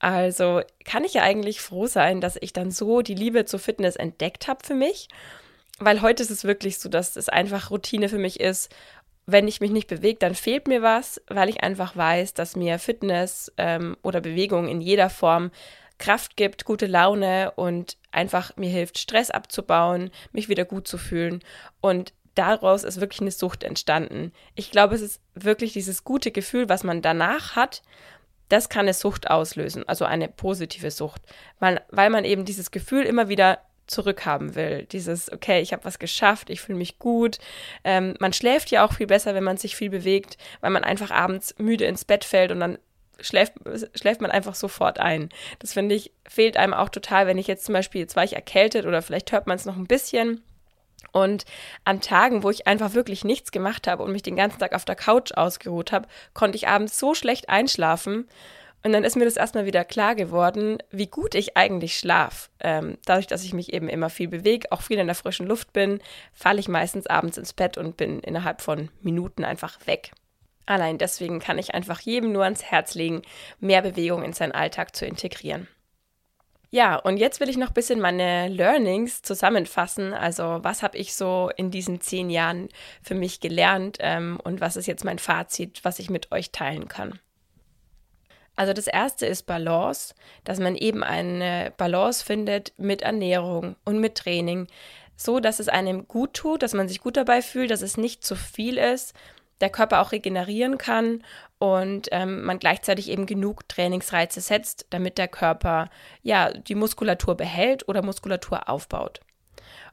Also 0.00 0.62
kann 0.84 1.04
ich 1.04 1.14
ja 1.14 1.22
eigentlich 1.22 1.60
froh 1.60 1.86
sein, 1.86 2.20
dass 2.20 2.36
ich 2.40 2.52
dann 2.52 2.72
so 2.72 3.00
die 3.00 3.14
Liebe 3.14 3.44
zur 3.44 3.60
Fitness 3.60 3.94
entdeckt 3.94 4.48
habe 4.48 4.66
für 4.66 4.74
mich 4.74 5.08
weil 5.84 6.02
heute 6.02 6.22
ist 6.22 6.30
es 6.30 6.44
wirklich 6.44 6.78
so, 6.78 6.88
dass 6.88 7.16
es 7.16 7.28
einfach 7.28 7.70
Routine 7.70 8.08
für 8.08 8.18
mich 8.18 8.40
ist. 8.40 8.74
Wenn 9.26 9.48
ich 9.48 9.60
mich 9.60 9.70
nicht 9.70 9.88
bewege, 9.88 10.18
dann 10.18 10.34
fehlt 10.34 10.68
mir 10.68 10.82
was, 10.82 11.20
weil 11.28 11.48
ich 11.48 11.62
einfach 11.62 11.96
weiß, 11.96 12.34
dass 12.34 12.56
mir 12.56 12.78
Fitness 12.78 13.52
ähm, 13.56 13.96
oder 14.02 14.20
Bewegung 14.20 14.68
in 14.68 14.80
jeder 14.80 15.10
Form 15.10 15.50
Kraft 15.98 16.36
gibt, 16.36 16.64
gute 16.64 16.86
Laune 16.86 17.52
und 17.52 17.96
einfach 18.10 18.56
mir 18.56 18.68
hilft, 18.68 18.98
Stress 18.98 19.30
abzubauen, 19.30 20.10
mich 20.32 20.48
wieder 20.48 20.64
gut 20.64 20.88
zu 20.88 20.98
fühlen. 20.98 21.40
Und 21.80 22.12
daraus 22.34 22.82
ist 22.82 23.00
wirklich 23.00 23.20
eine 23.20 23.30
Sucht 23.30 23.62
entstanden. 23.62 24.32
Ich 24.54 24.70
glaube, 24.70 24.94
es 24.94 25.02
ist 25.02 25.20
wirklich 25.34 25.72
dieses 25.72 26.04
gute 26.04 26.30
Gefühl, 26.30 26.68
was 26.68 26.82
man 26.82 27.00
danach 27.00 27.56
hat, 27.56 27.82
das 28.48 28.68
kann 28.68 28.82
eine 28.82 28.94
Sucht 28.94 29.30
auslösen, 29.30 29.88
also 29.88 30.04
eine 30.04 30.28
positive 30.28 30.90
Sucht, 30.90 31.22
weil, 31.60 31.80
weil 31.90 32.10
man 32.10 32.24
eben 32.24 32.44
dieses 32.44 32.70
Gefühl 32.70 33.04
immer 33.04 33.28
wieder 33.28 33.58
zurückhaben 33.86 34.54
will. 34.54 34.86
Dieses, 34.90 35.32
okay, 35.32 35.60
ich 35.60 35.72
habe 35.72 35.84
was 35.84 35.98
geschafft, 35.98 36.50
ich 36.50 36.60
fühle 36.60 36.78
mich 36.78 36.98
gut. 36.98 37.38
Ähm, 37.84 38.14
man 38.18 38.32
schläft 38.32 38.70
ja 38.70 38.84
auch 38.84 38.94
viel 38.94 39.06
besser, 39.06 39.34
wenn 39.34 39.44
man 39.44 39.56
sich 39.56 39.76
viel 39.76 39.90
bewegt, 39.90 40.38
weil 40.60 40.70
man 40.70 40.84
einfach 40.84 41.10
abends 41.10 41.54
müde 41.58 41.84
ins 41.84 42.04
Bett 42.04 42.24
fällt 42.24 42.50
und 42.50 42.60
dann 42.60 42.78
schläft, 43.20 43.54
schläft 43.94 44.20
man 44.20 44.30
einfach 44.30 44.54
sofort 44.54 44.98
ein. 44.98 45.28
Das 45.58 45.72
finde 45.72 45.94
ich, 45.94 46.12
fehlt 46.28 46.56
einem 46.56 46.74
auch 46.74 46.88
total, 46.88 47.26
wenn 47.26 47.38
ich 47.38 47.46
jetzt 47.46 47.64
zum 47.64 47.72
Beispiel, 47.72 48.00
jetzt 48.00 48.16
war 48.16 48.24
ich 48.24 48.34
erkältet 48.34 48.86
oder 48.86 49.02
vielleicht 49.02 49.32
hört 49.32 49.46
man 49.46 49.56
es 49.56 49.64
noch 49.64 49.76
ein 49.76 49.86
bisschen. 49.86 50.42
Und 51.12 51.44
an 51.84 52.00
Tagen, 52.00 52.42
wo 52.42 52.50
ich 52.50 52.66
einfach 52.66 52.94
wirklich 52.94 53.24
nichts 53.24 53.52
gemacht 53.52 53.86
habe 53.86 54.02
und 54.02 54.12
mich 54.12 54.22
den 54.22 54.36
ganzen 54.36 54.58
Tag 54.58 54.74
auf 54.74 54.84
der 54.84 54.96
Couch 54.96 55.32
ausgeruht 55.32 55.92
habe, 55.92 56.08
konnte 56.32 56.56
ich 56.56 56.66
abends 56.66 56.98
so 56.98 57.14
schlecht 57.14 57.48
einschlafen. 57.48 58.28
Und 58.84 58.92
dann 58.92 59.02
ist 59.02 59.16
mir 59.16 59.24
das 59.24 59.38
erstmal 59.38 59.64
wieder 59.64 59.82
klar 59.82 60.14
geworden, 60.14 60.76
wie 60.90 61.06
gut 61.06 61.34
ich 61.34 61.56
eigentlich 61.56 61.98
schlaf. 61.98 62.50
Ähm, 62.60 62.98
dadurch, 63.06 63.26
dass 63.26 63.42
ich 63.42 63.54
mich 63.54 63.72
eben 63.72 63.88
immer 63.88 64.10
viel 64.10 64.28
bewege, 64.28 64.70
auch 64.70 64.82
viel 64.82 64.98
in 64.98 65.06
der 65.06 65.16
frischen 65.16 65.46
Luft 65.46 65.72
bin, 65.72 66.00
falle 66.34 66.60
ich 66.60 66.68
meistens 66.68 67.06
abends 67.06 67.38
ins 67.38 67.54
Bett 67.54 67.78
und 67.78 67.96
bin 67.96 68.20
innerhalb 68.20 68.60
von 68.60 68.90
Minuten 69.00 69.42
einfach 69.42 69.86
weg. 69.86 70.12
Allein 70.66 70.98
deswegen 70.98 71.40
kann 71.40 71.58
ich 71.58 71.74
einfach 71.74 72.00
jedem 72.00 72.32
nur 72.32 72.44
ans 72.44 72.62
Herz 72.62 72.94
legen, 72.94 73.22
mehr 73.58 73.80
Bewegung 73.80 74.22
in 74.22 74.34
seinen 74.34 74.52
Alltag 74.52 74.94
zu 74.94 75.06
integrieren. 75.06 75.66
Ja, 76.70 76.96
und 76.96 77.16
jetzt 77.16 77.40
will 77.40 77.48
ich 77.48 77.56
noch 77.56 77.68
ein 77.68 77.74
bisschen 77.74 78.00
meine 78.00 78.48
Learnings 78.48 79.22
zusammenfassen. 79.22 80.12
Also 80.12 80.58
was 80.62 80.82
habe 80.82 80.98
ich 80.98 81.14
so 81.14 81.50
in 81.56 81.70
diesen 81.70 82.02
zehn 82.02 82.28
Jahren 82.28 82.68
für 83.00 83.14
mich 83.14 83.40
gelernt 83.40 83.96
ähm, 84.00 84.38
und 84.44 84.60
was 84.60 84.76
ist 84.76 84.86
jetzt 84.86 85.04
mein 85.04 85.18
Fazit, 85.18 85.84
was 85.84 86.00
ich 86.00 86.10
mit 86.10 86.32
euch 86.32 86.50
teilen 86.50 86.88
kann. 86.88 87.18
Also 88.56 88.72
das 88.72 88.86
erste 88.86 89.26
ist 89.26 89.46
Balance, 89.46 90.14
dass 90.44 90.60
man 90.60 90.76
eben 90.76 91.02
eine 91.02 91.72
Balance 91.76 92.24
findet 92.24 92.72
mit 92.76 93.02
Ernährung 93.02 93.76
und 93.84 93.98
mit 93.98 94.14
Training, 94.16 94.68
so 95.16 95.40
dass 95.40 95.60
es 95.60 95.68
einem 95.68 96.06
gut 96.08 96.34
tut, 96.34 96.62
dass 96.62 96.74
man 96.74 96.88
sich 96.88 97.00
gut 97.00 97.16
dabei 97.16 97.42
fühlt, 97.42 97.70
dass 97.70 97.82
es 97.82 97.96
nicht 97.96 98.24
zu 98.24 98.36
viel 98.36 98.78
ist, 98.78 99.14
der 99.60 99.70
Körper 99.70 100.00
auch 100.00 100.12
regenerieren 100.12 100.78
kann 100.78 101.22
und 101.58 102.08
ähm, 102.12 102.42
man 102.42 102.58
gleichzeitig 102.58 103.08
eben 103.10 103.26
genug 103.26 103.68
Trainingsreize 103.68 104.40
setzt, 104.40 104.86
damit 104.90 105.18
der 105.18 105.28
Körper 105.28 105.88
ja 106.22 106.52
die 106.52 106.74
Muskulatur 106.74 107.36
behält 107.36 107.88
oder 107.88 108.02
Muskulatur 108.02 108.68
aufbaut. 108.68 109.20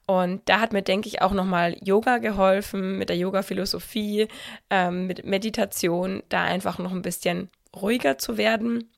Und 0.08 0.42
da 0.50 0.60
hat 0.60 0.74
mir, 0.74 0.82
denke 0.82 1.08
ich, 1.08 1.22
auch 1.22 1.32
nochmal 1.32 1.78
Yoga 1.82 2.18
geholfen, 2.18 2.98
mit 2.98 3.10
der 3.10 3.18
Yoga-Philosophie, 3.18 4.28
ähm, 4.70 5.08
mit 5.08 5.26
Meditation, 5.26 6.24
da 6.30 6.44
einfach 6.44 6.80
noch 6.80 6.92
ein 6.92 7.02
bisschen 7.02 7.50
ruhiger 7.76 8.18
zu 8.18 8.38
werden 8.38 8.90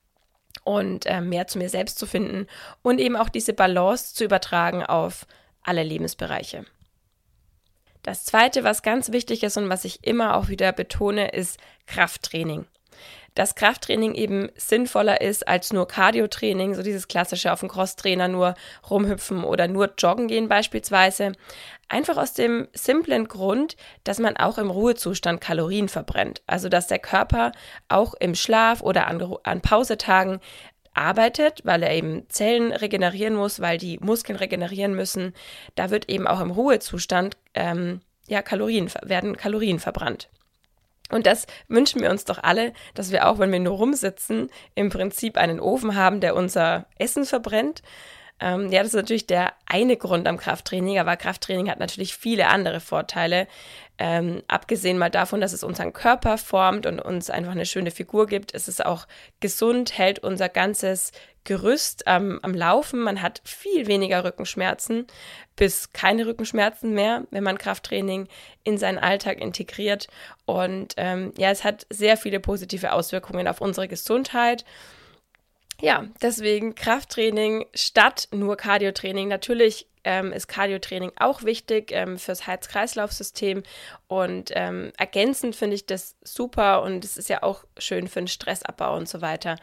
und 0.63 1.06
äh, 1.06 1.22
mehr 1.22 1.48
zu 1.48 1.58
mir 1.58 1.70
selbst 1.70 2.00
zu 2.00 2.06
finden 2.06 2.48
und 2.82 3.00
eben 3.00 3.16
auch 3.16 3.30
diese 3.30 3.54
Balance 3.54 4.16
zu 4.16 4.24
übertragen 4.24 4.84
auf 4.84 5.28
alle 5.62 5.84
Lebensbereiche. 5.84 6.66
Das 8.02 8.26
zweite, 8.26 8.63
was 8.63 8.82
ganz 8.82 9.12
wichtig 9.12 9.44
ist 9.44 9.58
und 9.58 9.70
was 9.70 9.86
ich 9.86 10.06
immer 10.06 10.36
auch 10.36 10.50
wieder 10.50 10.74
betone, 10.74 11.30
ist 11.30 11.58
Krafttraining. 11.88 12.66
Dass 13.36 13.56
Krafttraining 13.56 14.13
eben 14.13 14.50
sinnvoller 14.56 15.22
ist 15.22 15.48
als 15.48 15.74
nur 15.74 15.88
Cardiotraining, 15.88 16.76
so 16.76 16.84
dieses 16.84 17.08
klassische 17.08 17.52
auf 17.52 17.62
dem 17.62 17.69
Crosstrainer 17.69 18.28
nur 18.28 18.54
rumhüpfen 18.89 19.43
oder 19.43 19.67
nur 19.67 19.93
joggen 19.98 20.28
gehen 20.28 20.48
beispielsweise. 20.48 21.34
Einfach 21.89 22.17
aus 22.17 22.34
dem 22.34 22.67
simplen 22.74 23.28
Grund, 23.28 23.76
dass 24.04 24.19
man 24.19 24.38
auch 24.38 24.58
im 24.58 24.69
Ruhezustand 24.69 25.41
Kalorien 25.41 25.89
verbrennt. 25.89 26.41
Also 26.48 26.69
dass 26.69 26.88
der 26.88 27.00
Körper 27.00 27.52
auch 27.89 28.13
im 28.15 28.36
Schlaf 28.36 28.82
oder 28.82 29.08
an, 29.08 29.36
an 29.43 29.62
Pausetagen 29.62 30.39
arbeitet, 30.93 31.62
weil 31.63 31.84
er 31.84 31.93
eben 31.93 32.30
Zellen 32.30 32.72
regenerieren 32.72 33.36
muss, 33.36 33.60
weil 33.60 33.78
die 33.78 33.98
Muskeln 34.00 34.38
regenerieren 34.38 34.93
müssen. 34.93 35.34
Da 35.76 35.89
wird 35.89 36.10
eben 36.10 36.28
auch 36.28 36.39
im 36.39 36.52
Ruhezustand 36.52 37.38
ähm, 37.54 38.02
ja 38.28 38.41
Kalorien 38.41 38.89
werden 39.02 39.38
Kalorien 39.38 39.80
verbrannt. 39.80 40.30
Und 41.13 41.28
das 41.28 41.45
wünschen 41.67 42.02
wir 42.02 42.10
uns 42.10 42.26
doch 42.26 42.39
alle, 42.41 42.73
dass 42.93 43.12
wir 43.12 43.28
auch, 43.28 43.39
wenn 43.39 43.52
wir 43.52 43.60
nur 43.60 43.78
rumsitzen, 43.78 44.49
im 44.76 44.89
Prinzip 44.89 45.38
einen 45.38 45.60
Ofen 45.60 45.95
haben, 45.95 46.19
der 46.19 46.36
unser 46.36 46.86
Essen 46.97 47.26
verbrennt. 47.26 47.82
Ähm, 48.39 48.71
ja, 48.71 48.80
das 48.80 48.89
ist 48.89 48.95
natürlich 48.95 49.28
der 49.28 49.54
eine 49.65 49.95
Grund 49.95 50.28
am 50.28 50.38
Krafttraining, 50.38 50.99
aber 50.99 51.15
Krafttraining 51.15 51.69
hat 51.69 51.80
natürlich 51.80 52.17
viele 52.17 52.47
andere 52.47 52.80
Vorteile. 52.80 53.47
Ähm, 53.99 54.41
abgesehen 54.47 54.97
mal 54.97 55.12
davon, 55.12 55.39
dass 55.39 55.54
es 55.54 55.63
unseren 55.63 55.93
Körper 55.93 56.38
formt 56.38 56.88
und 56.88 56.99
uns 56.99 57.30
einfach 57.30 57.52
eine 57.52 57.65
schöne 57.65 57.91
Figur 57.91 58.26
gibt, 58.26 58.52
ist 58.52 58.67
es 58.67 58.82
auch 58.82 59.08
gesund, 59.39 59.97
hält 59.97 60.19
unser 60.19 60.49
ganzes 60.49 61.12
Gerüst 61.43 62.03
ähm, 62.06 62.39
am 62.41 62.53
Laufen. 62.53 63.01
Man 63.01 63.21
hat 63.21 63.41
viel 63.43 63.88
weniger 63.88 64.23
Rückenschmerzen 64.23 65.08
bis 65.56 65.93
keine 65.93 66.25
Rückenschmerzen 66.25 66.93
mehr, 66.93 67.25
wenn 67.32 67.43
man 67.43 67.58
Krafttraining 67.58 68.27
in 68.63 68.77
seinen 68.77 68.97
Alltag 68.97 69.39
integriert. 69.39 70.08
Und 70.45 70.93
ähm, 70.97 71.32
ja, 71.38 71.51
es 71.51 71.63
hat 71.63 71.86
sehr 71.89 72.17
viele 72.17 72.39
positive 72.39 72.93
Auswirkungen 72.93 73.47
auf 73.47 73.62
unsere 73.62 73.88
Gesundheit. 73.88 74.65
Ja, 75.82 76.06
deswegen 76.21 76.75
Krafttraining 76.75 77.65
statt 77.73 78.29
nur 78.32 78.58
Cardiotraining. 78.58 79.27
Natürlich 79.27 79.88
ähm, 80.03 80.32
ist 80.32 80.47
Cardiotraining 80.47 81.12
auch 81.17 81.43
wichtig 81.43 81.91
ähm, 81.91 82.17
fürs 82.17 82.45
Herz-Kreislauf-System 82.45 83.63
und 84.08 84.51
ähm, 84.53 84.91
ergänzend 84.97 85.56
finde 85.56 85.75
ich 85.75 85.86
das 85.86 86.15
super 86.23 86.84
und 86.84 87.06
es 87.06 87.15
ist 87.15 87.29
ja 87.29 87.43
auch 87.43 87.63
schön 87.77 88.08
für 88.08 88.19
den 88.19 88.27
Stressabbau 88.27 88.95
und 88.97 89.08
so 89.08 89.21
weiter. 89.21 89.58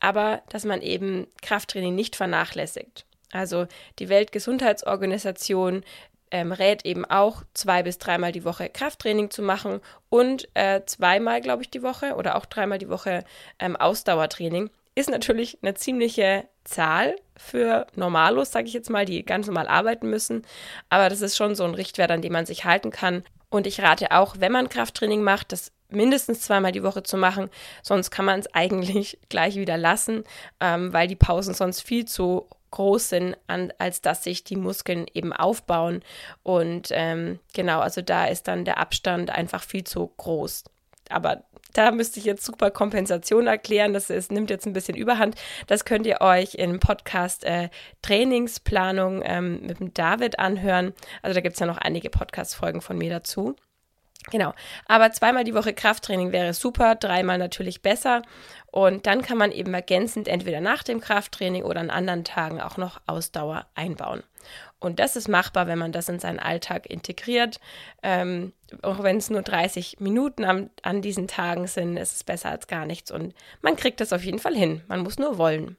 Aber 0.00 0.42
dass 0.48 0.64
man 0.64 0.82
eben 0.82 1.26
Krafttraining 1.42 1.94
nicht 1.94 2.16
vernachlässigt. 2.16 3.06
Also 3.32 3.66
die 3.98 4.08
Weltgesundheitsorganisation 4.08 5.84
ähm, 6.30 6.52
rät 6.52 6.84
eben 6.84 7.04
auch 7.04 7.42
zwei 7.54 7.82
bis 7.82 7.98
dreimal 7.98 8.32
die 8.32 8.44
Woche 8.44 8.68
Krafttraining 8.68 9.30
zu 9.30 9.42
machen 9.42 9.80
und 10.08 10.48
äh, 10.54 10.82
zweimal, 10.86 11.40
glaube 11.40 11.62
ich, 11.62 11.70
die 11.70 11.82
Woche 11.82 12.14
oder 12.14 12.36
auch 12.36 12.46
dreimal 12.46 12.78
die 12.78 12.88
Woche 12.88 13.24
ähm, 13.58 13.76
Ausdauertraining 13.76 14.70
ist 14.96 15.10
natürlich 15.10 15.58
eine 15.62 15.74
ziemliche 15.74 16.48
Zahl 16.64 17.16
für 17.36 17.86
Normalos, 17.94 18.50
sage 18.50 18.66
ich 18.66 18.72
jetzt 18.72 18.90
mal, 18.90 19.04
die 19.04 19.24
ganz 19.24 19.46
normal 19.46 19.68
arbeiten 19.68 20.08
müssen. 20.08 20.42
Aber 20.88 21.08
das 21.10 21.20
ist 21.20 21.36
schon 21.36 21.54
so 21.54 21.64
ein 21.64 21.74
Richtwert, 21.74 22.10
an 22.10 22.22
dem 22.22 22.32
man 22.32 22.46
sich 22.46 22.64
halten 22.64 22.90
kann. 22.90 23.22
Und 23.50 23.66
ich 23.66 23.82
rate 23.82 24.10
auch, 24.12 24.36
wenn 24.38 24.52
man 24.52 24.70
Krafttraining 24.70 25.22
macht, 25.22 25.52
das 25.52 25.70
mindestens 25.88 26.40
zweimal 26.40 26.72
die 26.72 26.82
Woche 26.82 27.02
zu 27.02 27.16
machen. 27.16 27.50
Sonst 27.82 28.10
kann 28.10 28.24
man 28.24 28.40
es 28.40 28.52
eigentlich 28.54 29.18
gleich 29.28 29.56
wieder 29.56 29.76
lassen, 29.76 30.24
ähm, 30.60 30.92
weil 30.92 31.08
die 31.08 31.16
Pausen 31.16 31.54
sonst 31.54 31.82
viel 31.82 32.04
zu 32.04 32.48
groß 32.70 33.08
sind, 33.08 33.36
an, 33.46 33.72
als 33.78 34.02
dass 34.02 34.24
sich 34.24 34.44
die 34.44 34.56
Muskeln 34.56 35.06
eben 35.14 35.32
aufbauen. 35.32 36.02
Und 36.42 36.88
ähm, 36.90 37.38
genau, 37.54 37.80
also 37.80 38.02
da 38.02 38.26
ist 38.26 38.48
dann 38.48 38.64
der 38.64 38.78
Abstand 38.78 39.30
einfach 39.30 39.62
viel 39.62 39.84
zu 39.84 40.12
groß. 40.16 40.64
Aber 41.08 41.44
da 41.72 41.90
müsste 41.90 42.18
ich 42.18 42.24
jetzt 42.24 42.44
super 42.44 42.70
Kompensation 42.70 43.46
erklären. 43.46 43.92
Das 43.92 44.10
ist, 44.10 44.32
nimmt 44.32 44.50
jetzt 44.50 44.66
ein 44.66 44.72
bisschen 44.72 44.96
Überhand. 44.96 45.36
Das 45.66 45.84
könnt 45.84 46.06
ihr 46.06 46.20
euch 46.20 46.54
im 46.54 46.80
Podcast 46.80 47.44
äh, 47.44 47.68
Trainingsplanung 48.02 49.22
ähm, 49.24 49.60
mit 49.62 49.80
dem 49.80 49.92
David 49.94 50.38
anhören. 50.38 50.94
Also 51.22 51.34
da 51.34 51.40
gibt 51.40 51.54
es 51.54 51.60
ja 51.60 51.66
noch 51.66 51.78
einige 51.78 52.10
Podcast-Folgen 52.10 52.80
von 52.80 52.98
mir 52.98 53.10
dazu. 53.10 53.56
Genau. 54.30 54.54
Aber 54.86 55.12
zweimal 55.12 55.44
die 55.44 55.54
Woche 55.54 55.72
Krafttraining 55.72 56.32
wäre 56.32 56.52
super, 56.52 56.96
dreimal 56.96 57.38
natürlich 57.38 57.82
besser. 57.82 58.22
Und 58.72 59.06
dann 59.06 59.22
kann 59.22 59.38
man 59.38 59.52
eben 59.52 59.72
ergänzend 59.72 60.28
entweder 60.28 60.60
nach 60.60 60.82
dem 60.82 61.00
Krafttraining 61.00 61.62
oder 61.62 61.80
an 61.80 61.90
anderen 61.90 62.24
Tagen 62.24 62.60
auch 62.60 62.76
noch 62.76 63.00
Ausdauer 63.06 63.66
einbauen. 63.74 64.22
Und 64.78 64.98
das 64.98 65.16
ist 65.16 65.28
machbar, 65.28 65.66
wenn 65.66 65.78
man 65.78 65.92
das 65.92 66.08
in 66.08 66.18
seinen 66.18 66.38
Alltag 66.38 66.86
integriert. 66.86 67.60
Ähm, 68.02 68.52
auch 68.82 69.02
wenn 69.02 69.16
es 69.16 69.30
nur 69.30 69.42
30 69.42 70.00
Minuten 70.00 70.44
am, 70.44 70.70
an 70.82 71.02
diesen 71.02 71.28
Tagen 71.28 71.66
sind, 71.66 71.96
ist 71.96 72.14
es 72.14 72.24
besser 72.24 72.50
als 72.50 72.66
gar 72.66 72.84
nichts. 72.84 73.10
Und 73.10 73.34
man 73.62 73.76
kriegt 73.76 74.00
das 74.00 74.12
auf 74.12 74.24
jeden 74.24 74.38
Fall 74.38 74.54
hin. 74.54 74.82
Man 74.88 75.00
muss 75.00 75.18
nur 75.18 75.38
wollen. 75.38 75.76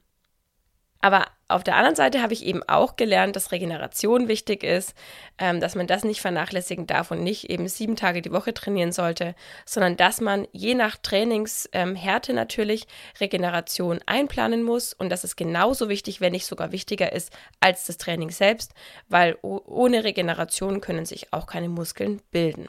Aber 1.00 1.26
auf 1.46 1.62
der 1.62 1.76
anderen 1.76 1.94
Seite 1.94 2.22
habe 2.22 2.32
ich 2.32 2.44
eben 2.44 2.62
auch 2.64 2.96
gelernt, 2.96 3.36
dass 3.36 3.52
Regeneration 3.52 4.26
wichtig 4.26 4.64
ist, 4.64 4.94
ähm, 5.38 5.60
dass 5.60 5.76
man 5.76 5.86
das 5.86 6.04
nicht 6.04 6.20
vernachlässigen 6.20 6.86
darf 6.86 7.10
und 7.12 7.22
nicht 7.22 7.48
eben 7.48 7.68
sieben 7.68 7.94
Tage 7.94 8.20
die 8.20 8.32
Woche 8.32 8.52
trainieren 8.52 8.90
sollte, 8.90 9.34
sondern 9.64 9.96
dass 9.96 10.20
man 10.20 10.48
je 10.52 10.74
nach 10.74 10.96
Trainingshärte 10.96 12.32
ähm, 12.32 12.36
natürlich 12.36 12.86
Regeneration 13.20 14.00
einplanen 14.06 14.64
muss 14.64 14.92
und 14.92 15.08
das 15.08 15.22
ist 15.22 15.36
genauso 15.36 15.88
wichtig, 15.88 16.20
wenn 16.20 16.32
nicht 16.32 16.46
sogar 16.46 16.72
wichtiger 16.72 17.12
ist 17.12 17.32
als 17.60 17.86
das 17.86 17.96
Training 17.96 18.30
selbst, 18.30 18.74
weil 19.08 19.38
ohne 19.42 20.02
Regeneration 20.02 20.80
können 20.80 21.06
sich 21.06 21.32
auch 21.32 21.46
keine 21.46 21.68
Muskeln 21.68 22.20
bilden. 22.32 22.68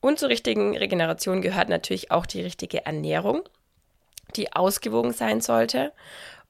Und 0.00 0.18
zur 0.18 0.28
richtigen 0.28 0.76
Regeneration 0.76 1.42
gehört 1.42 1.68
natürlich 1.68 2.10
auch 2.10 2.26
die 2.26 2.42
richtige 2.42 2.84
Ernährung 2.84 3.48
die 4.36 4.52
ausgewogen 4.52 5.12
sein 5.12 5.40
sollte. 5.40 5.92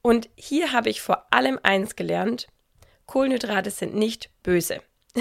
Und 0.03 0.29
hier 0.35 0.73
habe 0.73 0.91
ich 0.91 1.01
vor 1.01 1.27
allem 1.31 1.59
eins 1.63 1.97
gelernt, 1.97 2.49
Kohlenhydrate 3.07 3.71
sind 3.71 3.95
nicht 3.95 4.31
böse. 4.43 4.81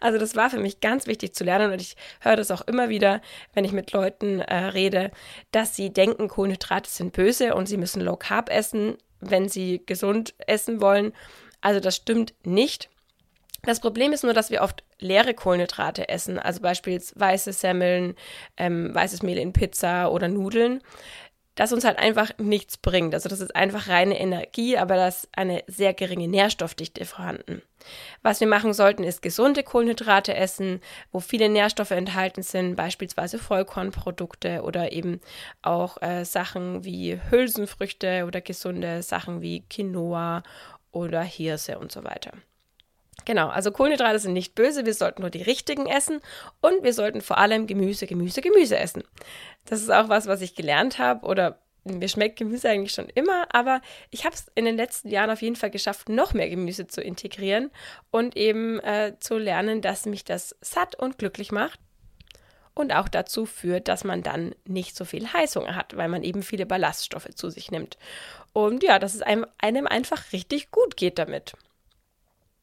also 0.00 0.18
das 0.18 0.36
war 0.36 0.50
für 0.50 0.58
mich 0.58 0.80
ganz 0.80 1.06
wichtig 1.06 1.34
zu 1.34 1.42
lernen 1.42 1.72
und 1.72 1.80
ich 1.80 1.96
höre 2.20 2.36
das 2.36 2.50
auch 2.50 2.60
immer 2.62 2.90
wieder, 2.90 3.22
wenn 3.54 3.64
ich 3.64 3.72
mit 3.72 3.92
Leuten 3.92 4.40
äh, 4.40 4.54
rede, 4.54 5.10
dass 5.50 5.74
sie 5.74 5.90
denken, 5.90 6.28
Kohlenhydrate 6.28 6.90
sind 6.90 7.14
böse 7.14 7.54
und 7.54 7.66
sie 7.66 7.78
müssen 7.78 8.02
Low 8.02 8.16
Carb 8.16 8.50
essen, 8.50 8.98
wenn 9.20 9.48
sie 9.48 9.82
gesund 9.84 10.34
essen 10.46 10.80
wollen. 10.80 11.12
Also 11.60 11.80
das 11.80 11.96
stimmt 11.96 12.34
nicht. 12.44 12.90
Das 13.62 13.80
Problem 13.80 14.12
ist 14.12 14.22
nur, 14.22 14.34
dass 14.34 14.50
wir 14.50 14.62
oft 14.62 14.84
leere 14.98 15.34
Kohlenhydrate 15.34 16.08
essen, 16.08 16.38
also 16.38 16.60
beispielsweise 16.60 17.18
weiße 17.18 17.52
Semmeln, 17.52 18.14
ähm, 18.56 18.94
weißes 18.94 19.22
Mehl 19.22 19.38
in 19.38 19.52
Pizza 19.52 20.12
oder 20.12 20.28
Nudeln 20.28 20.82
das 21.58 21.72
uns 21.72 21.82
halt 21.82 21.98
einfach 21.98 22.30
nichts 22.38 22.76
bringt. 22.76 23.14
Also 23.14 23.28
das 23.28 23.40
ist 23.40 23.56
einfach 23.56 23.88
reine 23.88 24.20
Energie, 24.20 24.78
aber 24.78 24.94
da 24.94 25.08
ist 25.08 25.28
eine 25.32 25.64
sehr 25.66 25.92
geringe 25.92 26.28
Nährstoffdichte 26.28 27.04
vorhanden. 27.04 27.62
Was 28.22 28.38
wir 28.38 28.46
machen 28.46 28.72
sollten, 28.72 29.02
ist 29.02 29.22
gesunde 29.22 29.64
Kohlenhydrate 29.64 30.36
essen, 30.36 30.80
wo 31.10 31.18
viele 31.18 31.48
Nährstoffe 31.48 31.90
enthalten 31.90 32.44
sind, 32.44 32.76
beispielsweise 32.76 33.40
Vollkornprodukte 33.40 34.62
oder 34.62 34.92
eben 34.92 35.20
auch 35.60 36.00
äh, 36.00 36.24
Sachen 36.24 36.84
wie 36.84 37.20
Hülsenfrüchte 37.28 38.24
oder 38.24 38.40
gesunde 38.40 39.02
Sachen 39.02 39.40
wie 39.40 39.64
Quinoa 39.68 40.44
oder 40.92 41.22
Hirse 41.22 41.80
und 41.80 41.90
so 41.90 42.04
weiter. 42.04 42.34
Genau, 43.28 43.48
also 43.48 43.72
Kohlenhydrate 43.72 44.18
sind 44.20 44.32
nicht 44.32 44.54
böse, 44.54 44.86
wir 44.86 44.94
sollten 44.94 45.20
nur 45.20 45.28
die 45.28 45.42
richtigen 45.42 45.84
essen 45.84 46.22
und 46.62 46.82
wir 46.82 46.94
sollten 46.94 47.20
vor 47.20 47.36
allem 47.36 47.66
Gemüse, 47.66 48.06
Gemüse, 48.06 48.40
Gemüse 48.40 48.78
essen. 48.78 49.04
Das 49.66 49.82
ist 49.82 49.90
auch 49.90 50.08
was, 50.08 50.26
was 50.26 50.40
ich 50.40 50.54
gelernt 50.54 50.98
habe 50.98 51.26
oder 51.26 51.58
mir 51.84 52.08
schmeckt 52.08 52.38
Gemüse 52.38 52.70
eigentlich 52.70 52.94
schon 52.94 53.10
immer, 53.10 53.46
aber 53.54 53.82
ich 54.10 54.24
habe 54.24 54.34
es 54.34 54.46
in 54.54 54.64
den 54.64 54.78
letzten 54.78 55.10
Jahren 55.10 55.28
auf 55.28 55.42
jeden 55.42 55.56
Fall 55.56 55.70
geschafft, 55.70 56.08
noch 56.08 56.32
mehr 56.32 56.48
Gemüse 56.48 56.86
zu 56.86 57.02
integrieren 57.02 57.70
und 58.10 58.34
eben 58.34 58.80
äh, 58.80 59.12
zu 59.20 59.36
lernen, 59.36 59.82
dass 59.82 60.06
mich 60.06 60.24
das 60.24 60.56
satt 60.62 60.94
und 60.94 61.18
glücklich 61.18 61.52
macht 61.52 61.78
und 62.72 62.94
auch 62.94 63.08
dazu 63.08 63.44
führt, 63.44 63.88
dass 63.88 64.04
man 64.04 64.22
dann 64.22 64.54
nicht 64.64 64.96
so 64.96 65.04
viel 65.04 65.30
Heißhunger 65.30 65.74
hat, 65.74 65.98
weil 65.98 66.08
man 66.08 66.22
eben 66.22 66.42
viele 66.42 66.64
Ballaststoffe 66.64 67.28
zu 67.34 67.50
sich 67.50 67.70
nimmt. 67.70 67.98
Und 68.54 68.82
ja, 68.82 68.98
dass 68.98 69.14
es 69.14 69.20
einem, 69.20 69.44
einem 69.58 69.86
einfach 69.86 70.32
richtig 70.32 70.70
gut 70.70 70.96
geht 70.96 71.18
damit. 71.18 71.52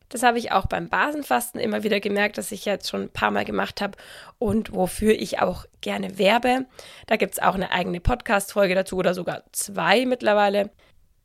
Das 0.09 0.23
habe 0.23 0.37
ich 0.37 0.51
auch 0.51 0.67
beim 0.67 0.89
Basenfasten 0.89 1.59
immer 1.59 1.83
wieder 1.83 1.99
gemerkt, 1.99 2.37
dass 2.37 2.51
ich 2.51 2.65
jetzt 2.65 2.89
schon 2.89 3.03
ein 3.03 3.09
paar 3.09 3.31
Mal 3.31 3.45
gemacht 3.45 3.81
habe 3.81 3.97
und 4.37 4.73
wofür 4.73 5.13
ich 5.13 5.39
auch 5.39 5.65
gerne 5.81 6.17
werbe. 6.17 6.65
Da 7.07 7.15
gibt 7.15 7.33
es 7.33 7.39
auch 7.39 7.55
eine 7.55 7.71
eigene 7.71 7.99
Podcast-Folge 7.99 8.75
dazu 8.75 8.97
oder 8.97 9.13
sogar 9.13 9.43
zwei 9.51 10.05
mittlerweile. 10.05 10.69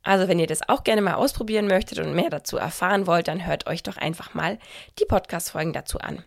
Also, 0.03 0.27
wenn 0.27 0.39
ihr 0.39 0.47
das 0.47 0.67
auch 0.67 0.83
gerne 0.83 1.01
mal 1.01 1.13
ausprobieren 1.13 1.67
möchtet 1.67 1.99
und 1.99 2.15
mehr 2.15 2.31
dazu 2.31 2.57
erfahren 2.57 3.05
wollt, 3.05 3.27
dann 3.27 3.45
hört 3.45 3.67
euch 3.67 3.83
doch 3.83 3.97
einfach 3.97 4.33
mal 4.33 4.57
die 4.97 5.05
Podcast-Folgen 5.05 5.73
dazu 5.73 5.99
an. 5.99 6.23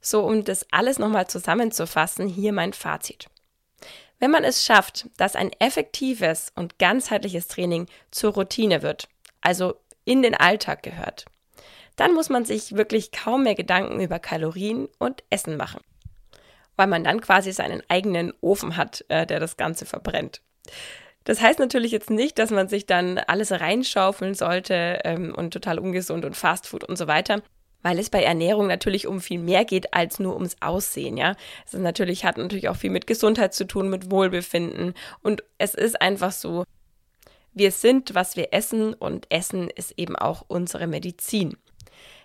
So, 0.00 0.24
um 0.24 0.44
das 0.44 0.64
alles 0.70 1.00
nochmal 1.00 1.26
zusammenzufassen, 1.26 2.28
hier 2.28 2.52
mein 2.52 2.72
Fazit. 2.72 3.26
Wenn 4.20 4.30
man 4.30 4.44
es 4.44 4.64
schafft, 4.64 5.08
dass 5.16 5.36
ein 5.36 5.50
effektives 5.58 6.52
und 6.54 6.78
ganzheitliches 6.78 7.48
Training 7.48 7.86
zur 8.10 8.34
Routine 8.34 8.82
wird, 8.82 9.08
also 9.40 9.74
in 10.08 10.22
den 10.22 10.34
Alltag 10.34 10.82
gehört, 10.82 11.26
dann 11.96 12.14
muss 12.14 12.30
man 12.30 12.46
sich 12.46 12.76
wirklich 12.76 13.12
kaum 13.12 13.42
mehr 13.42 13.54
Gedanken 13.54 14.00
über 14.00 14.18
Kalorien 14.18 14.88
und 14.98 15.22
Essen 15.28 15.58
machen, 15.58 15.82
weil 16.76 16.86
man 16.86 17.04
dann 17.04 17.20
quasi 17.20 17.52
seinen 17.52 17.82
eigenen 17.88 18.32
Ofen 18.40 18.78
hat, 18.78 19.04
äh, 19.08 19.26
der 19.26 19.38
das 19.38 19.58
Ganze 19.58 19.84
verbrennt. 19.84 20.40
Das 21.24 21.42
heißt 21.42 21.58
natürlich 21.58 21.92
jetzt 21.92 22.08
nicht, 22.08 22.38
dass 22.38 22.50
man 22.50 22.68
sich 22.68 22.86
dann 22.86 23.18
alles 23.18 23.52
reinschaufeln 23.52 24.32
sollte 24.32 25.00
ähm, 25.04 25.34
und 25.36 25.52
total 25.52 25.78
ungesund 25.78 26.24
und 26.24 26.36
Fastfood 26.36 26.84
und 26.84 26.96
so 26.96 27.06
weiter, 27.06 27.42
weil 27.82 27.98
es 27.98 28.08
bei 28.08 28.22
Ernährung 28.22 28.66
natürlich 28.66 29.06
um 29.06 29.20
viel 29.20 29.38
mehr 29.38 29.66
geht 29.66 29.92
als 29.92 30.18
nur 30.20 30.36
ums 30.36 30.56
Aussehen, 30.60 31.18
ja. 31.18 31.34
Es 31.66 31.74
ist 31.74 31.80
natürlich 31.80 32.24
hat 32.24 32.38
natürlich 32.38 32.70
auch 32.70 32.76
viel 32.76 32.90
mit 32.90 33.06
Gesundheit 33.06 33.52
zu 33.52 33.66
tun, 33.66 33.90
mit 33.90 34.10
Wohlbefinden 34.10 34.94
und 35.20 35.44
es 35.58 35.74
ist 35.74 36.00
einfach 36.00 36.32
so, 36.32 36.64
wir 37.58 37.72
sind, 37.72 38.14
was 38.14 38.36
wir 38.36 38.52
essen 38.52 38.94
und 38.94 39.26
Essen 39.30 39.68
ist 39.70 39.94
eben 39.96 40.16
auch 40.16 40.44
unsere 40.48 40.86
Medizin. 40.86 41.56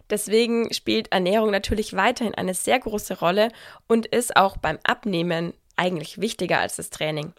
Deswegen 0.10 0.74
spielt 0.74 1.12
Ernährung 1.12 1.52
natürlich 1.52 1.96
weiterhin 1.96 2.36
eine 2.36 2.54
sehr 2.54 2.80
große 2.80 3.20
Rolle 3.20 3.50
und 3.88 4.06
ist 4.06 4.36
auch 4.36 4.58
beim 4.58 4.78
Abnehmen 4.84 5.54
eigentlich 5.76 6.22
wichtiger 6.22 6.60
als 6.60 6.76
das 6.76 6.90
Training. 6.90 7.34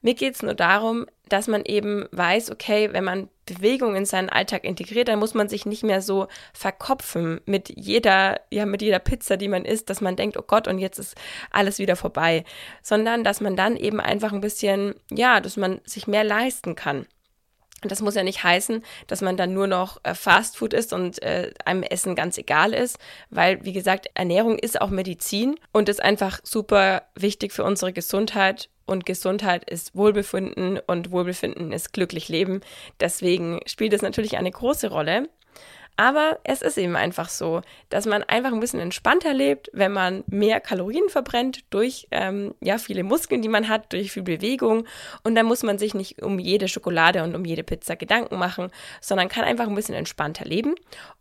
Mir 0.00 0.14
geht 0.14 0.34
es 0.34 0.42
nur 0.42 0.54
darum, 0.54 1.06
dass 1.28 1.48
man 1.48 1.64
eben 1.64 2.06
weiß, 2.12 2.50
okay, 2.52 2.92
wenn 2.92 3.04
man 3.04 3.28
Bewegung 3.46 3.96
in 3.96 4.04
seinen 4.04 4.28
Alltag 4.28 4.64
integriert, 4.64 5.08
dann 5.08 5.18
muss 5.18 5.34
man 5.34 5.48
sich 5.48 5.66
nicht 5.66 5.82
mehr 5.82 6.00
so 6.00 6.28
verkopfen 6.52 7.40
mit 7.46 7.72
jeder, 7.74 8.40
ja, 8.50 8.64
mit 8.66 8.82
jeder 8.82 8.98
Pizza, 9.00 9.36
die 9.36 9.48
man 9.48 9.64
isst, 9.64 9.90
dass 9.90 10.00
man 10.00 10.16
denkt, 10.16 10.36
oh 10.36 10.44
Gott, 10.46 10.68
und 10.68 10.78
jetzt 10.78 10.98
ist 10.98 11.16
alles 11.50 11.78
wieder 11.78 11.96
vorbei, 11.96 12.44
sondern 12.82 13.24
dass 13.24 13.40
man 13.40 13.56
dann 13.56 13.76
eben 13.76 14.00
einfach 14.00 14.32
ein 14.32 14.40
bisschen, 14.40 14.94
ja, 15.10 15.40
dass 15.40 15.56
man 15.56 15.80
sich 15.84 16.06
mehr 16.06 16.24
leisten 16.24 16.76
kann. 16.76 17.06
Das 17.88 18.02
muss 18.02 18.14
ja 18.14 18.22
nicht 18.22 18.42
heißen, 18.44 18.82
dass 19.06 19.20
man 19.20 19.36
dann 19.36 19.54
nur 19.54 19.66
noch 19.66 19.98
äh, 20.02 20.14
Fastfood 20.14 20.72
isst 20.72 20.92
und 20.92 21.22
äh, 21.22 21.52
einem 21.64 21.82
Essen 21.82 22.14
ganz 22.14 22.38
egal 22.38 22.72
ist, 22.72 22.98
weil, 23.30 23.64
wie 23.64 23.72
gesagt, 23.72 24.08
Ernährung 24.14 24.58
ist 24.58 24.80
auch 24.80 24.90
Medizin 24.90 25.56
und 25.72 25.88
ist 25.88 26.02
einfach 26.02 26.40
super 26.42 27.02
wichtig 27.14 27.52
für 27.52 27.64
unsere 27.64 27.92
Gesundheit. 27.92 28.68
Und 28.86 29.04
Gesundheit 29.04 29.68
ist 29.68 29.96
Wohlbefinden 29.96 30.78
und 30.86 31.10
Wohlbefinden 31.10 31.72
ist 31.72 31.92
glücklich 31.92 32.28
leben. 32.28 32.60
Deswegen 33.00 33.60
spielt 33.66 33.92
es 33.92 34.02
natürlich 34.02 34.36
eine 34.36 34.50
große 34.50 34.90
Rolle. 34.90 35.28
Aber 35.96 36.38
es 36.44 36.60
ist 36.60 36.76
eben 36.76 36.94
einfach 36.94 37.28
so, 37.30 37.62
dass 37.88 38.04
man 38.04 38.22
einfach 38.24 38.52
ein 38.52 38.60
bisschen 38.60 38.80
entspannter 38.80 39.32
lebt, 39.32 39.70
wenn 39.72 39.92
man 39.92 40.24
mehr 40.26 40.60
Kalorien 40.60 41.08
verbrennt 41.08 41.64
durch 41.70 42.06
ähm, 42.10 42.54
ja 42.60 42.76
viele 42.76 43.02
Muskeln, 43.02 43.40
die 43.40 43.48
man 43.48 43.68
hat, 43.68 43.92
durch 43.92 44.12
viel 44.12 44.22
Bewegung. 44.22 44.86
Und 45.24 45.34
dann 45.34 45.46
muss 45.46 45.62
man 45.62 45.78
sich 45.78 45.94
nicht 45.94 46.22
um 46.22 46.38
jede 46.38 46.68
Schokolade 46.68 47.22
und 47.22 47.34
um 47.34 47.44
jede 47.44 47.64
Pizza 47.64 47.96
Gedanken 47.96 48.38
machen, 48.38 48.70
sondern 49.00 49.28
kann 49.28 49.44
einfach 49.44 49.68
ein 49.68 49.74
bisschen 49.74 49.94
entspannter 49.94 50.44
leben 50.44 50.74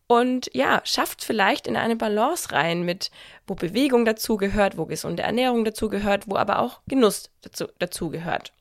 und 0.08 0.50
ja, 0.54 0.82
schafft 0.84 1.24
vielleicht 1.24 1.66
in 1.68 1.76
eine 1.76 1.96
Balance 1.96 2.52
rein 2.52 2.84
mit, 2.84 3.10
wo 3.48 3.56
Bewegung 3.56 4.06
dazugehört, 4.06 4.78
wo 4.78 4.86
gesunde 4.86 5.24
Ernährung 5.24 5.66
dazugehört, 5.66 6.26
wo 6.28 6.36
aber 6.36 6.60
auch 6.60 6.82
Genuss 6.88 7.32
dazu, 7.42 7.66
dazugehört. 7.80 8.54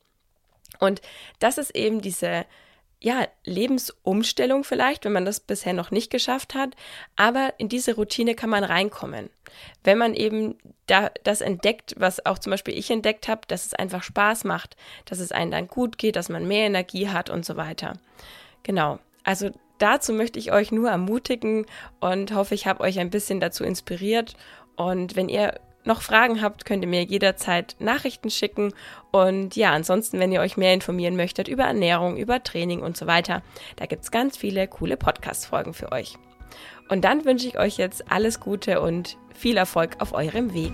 Und 0.79 1.01
das 1.39 1.57
ist 1.57 1.75
eben 1.75 2.01
diese 2.01 2.45
ja, 3.05 3.27
Lebensumstellung 3.43 4.63
vielleicht, 4.63 5.05
wenn 5.05 5.11
man 5.11 5.25
das 5.25 5.39
bisher 5.39 5.73
noch 5.73 5.91
nicht 5.91 6.09
geschafft 6.09 6.55
hat. 6.55 6.75
Aber 7.15 7.53
in 7.59 7.69
diese 7.69 7.93
Routine 7.93 8.33
kann 8.33 8.49
man 8.49 8.63
reinkommen. 8.63 9.29
Wenn 9.83 9.99
man 9.99 10.15
eben 10.15 10.57
da 10.87 11.11
das 11.23 11.41
entdeckt, 11.41 11.93
was 11.99 12.25
auch 12.25 12.39
zum 12.39 12.49
Beispiel 12.49 12.75
ich 12.75 12.89
entdeckt 12.89 13.27
habe, 13.27 13.41
dass 13.47 13.67
es 13.67 13.75
einfach 13.75 14.01
Spaß 14.01 14.43
macht, 14.45 14.75
dass 15.05 15.19
es 15.19 15.31
einem 15.31 15.51
dann 15.51 15.67
gut 15.67 15.99
geht, 15.99 16.15
dass 16.15 16.29
man 16.29 16.47
mehr 16.47 16.65
Energie 16.65 17.07
hat 17.07 17.29
und 17.29 17.45
so 17.45 17.57
weiter. 17.57 17.93
Genau. 18.63 18.97
Also 19.23 19.51
dazu 19.77 20.11
möchte 20.11 20.39
ich 20.39 20.51
euch 20.51 20.71
nur 20.71 20.89
ermutigen 20.89 21.67
und 21.99 22.33
hoffe, 22.33 22.55
ich 22.55 22.65
habe 22.65 22.83
euch 22.83 22.97
ein 22.97 23.11
bisschen 23.11 23.39
dazu 23.39 23.63
inspiriert. 23.63 24.35
Und 24.77 25.15
wenn 25.15 25.29
ihr 25.29 25.59
noch 25.85 26.01
Fragen 26.01 26.41
habt, 26.41 26.65
könnt 26.65 26.83
ihr 26.83 26.89
mir 26.89 27.03
jederzeit 27.03 27.75
Nachrichten 27.79 28.29
schicken. 28.29 28.73
Und 29.11 29.55
ja, 29.55 29.71
ansonsten, 29.71 30.19
wenn 30.19 30.31
ihr 30.31 30.41
euch 30.41 30.57
mehr 30.57 30.73
informieren 30.73 31.15
möchtet 31.15 31.47
über 31.47 31.63
Ernährung, 31.63 32.17
über 32.17 32.43
Training 32.43 32.81
und 32.81 32.97
so 32.97 33.07
weiter, 33.07 33.41
da 33.75 33.85
gibt 33.85 34.03
es 34.03 34.11
ganz 34.11 34.37
viele 34.37 34.67
coole 34.67 34.97
Podcast-Folgen 34.97 35.73
für 35.73 35.91
euch. 35.91 36.15
Und 36.89 37.03
dann 37.03 37.25
wünsche 37.25 37.47
ich 37.47 37.57
euch 37.57 37.77
jetzt 37.77 38.11
alles 38.11 38.39
Gute 38.39 38.81
und 38.81 39.17
viel 39.33 39.57
Erfolg 39.57 39.97
auf 39.99 40.13
eurem 40.13 40.53
Weg. 40.53 40.73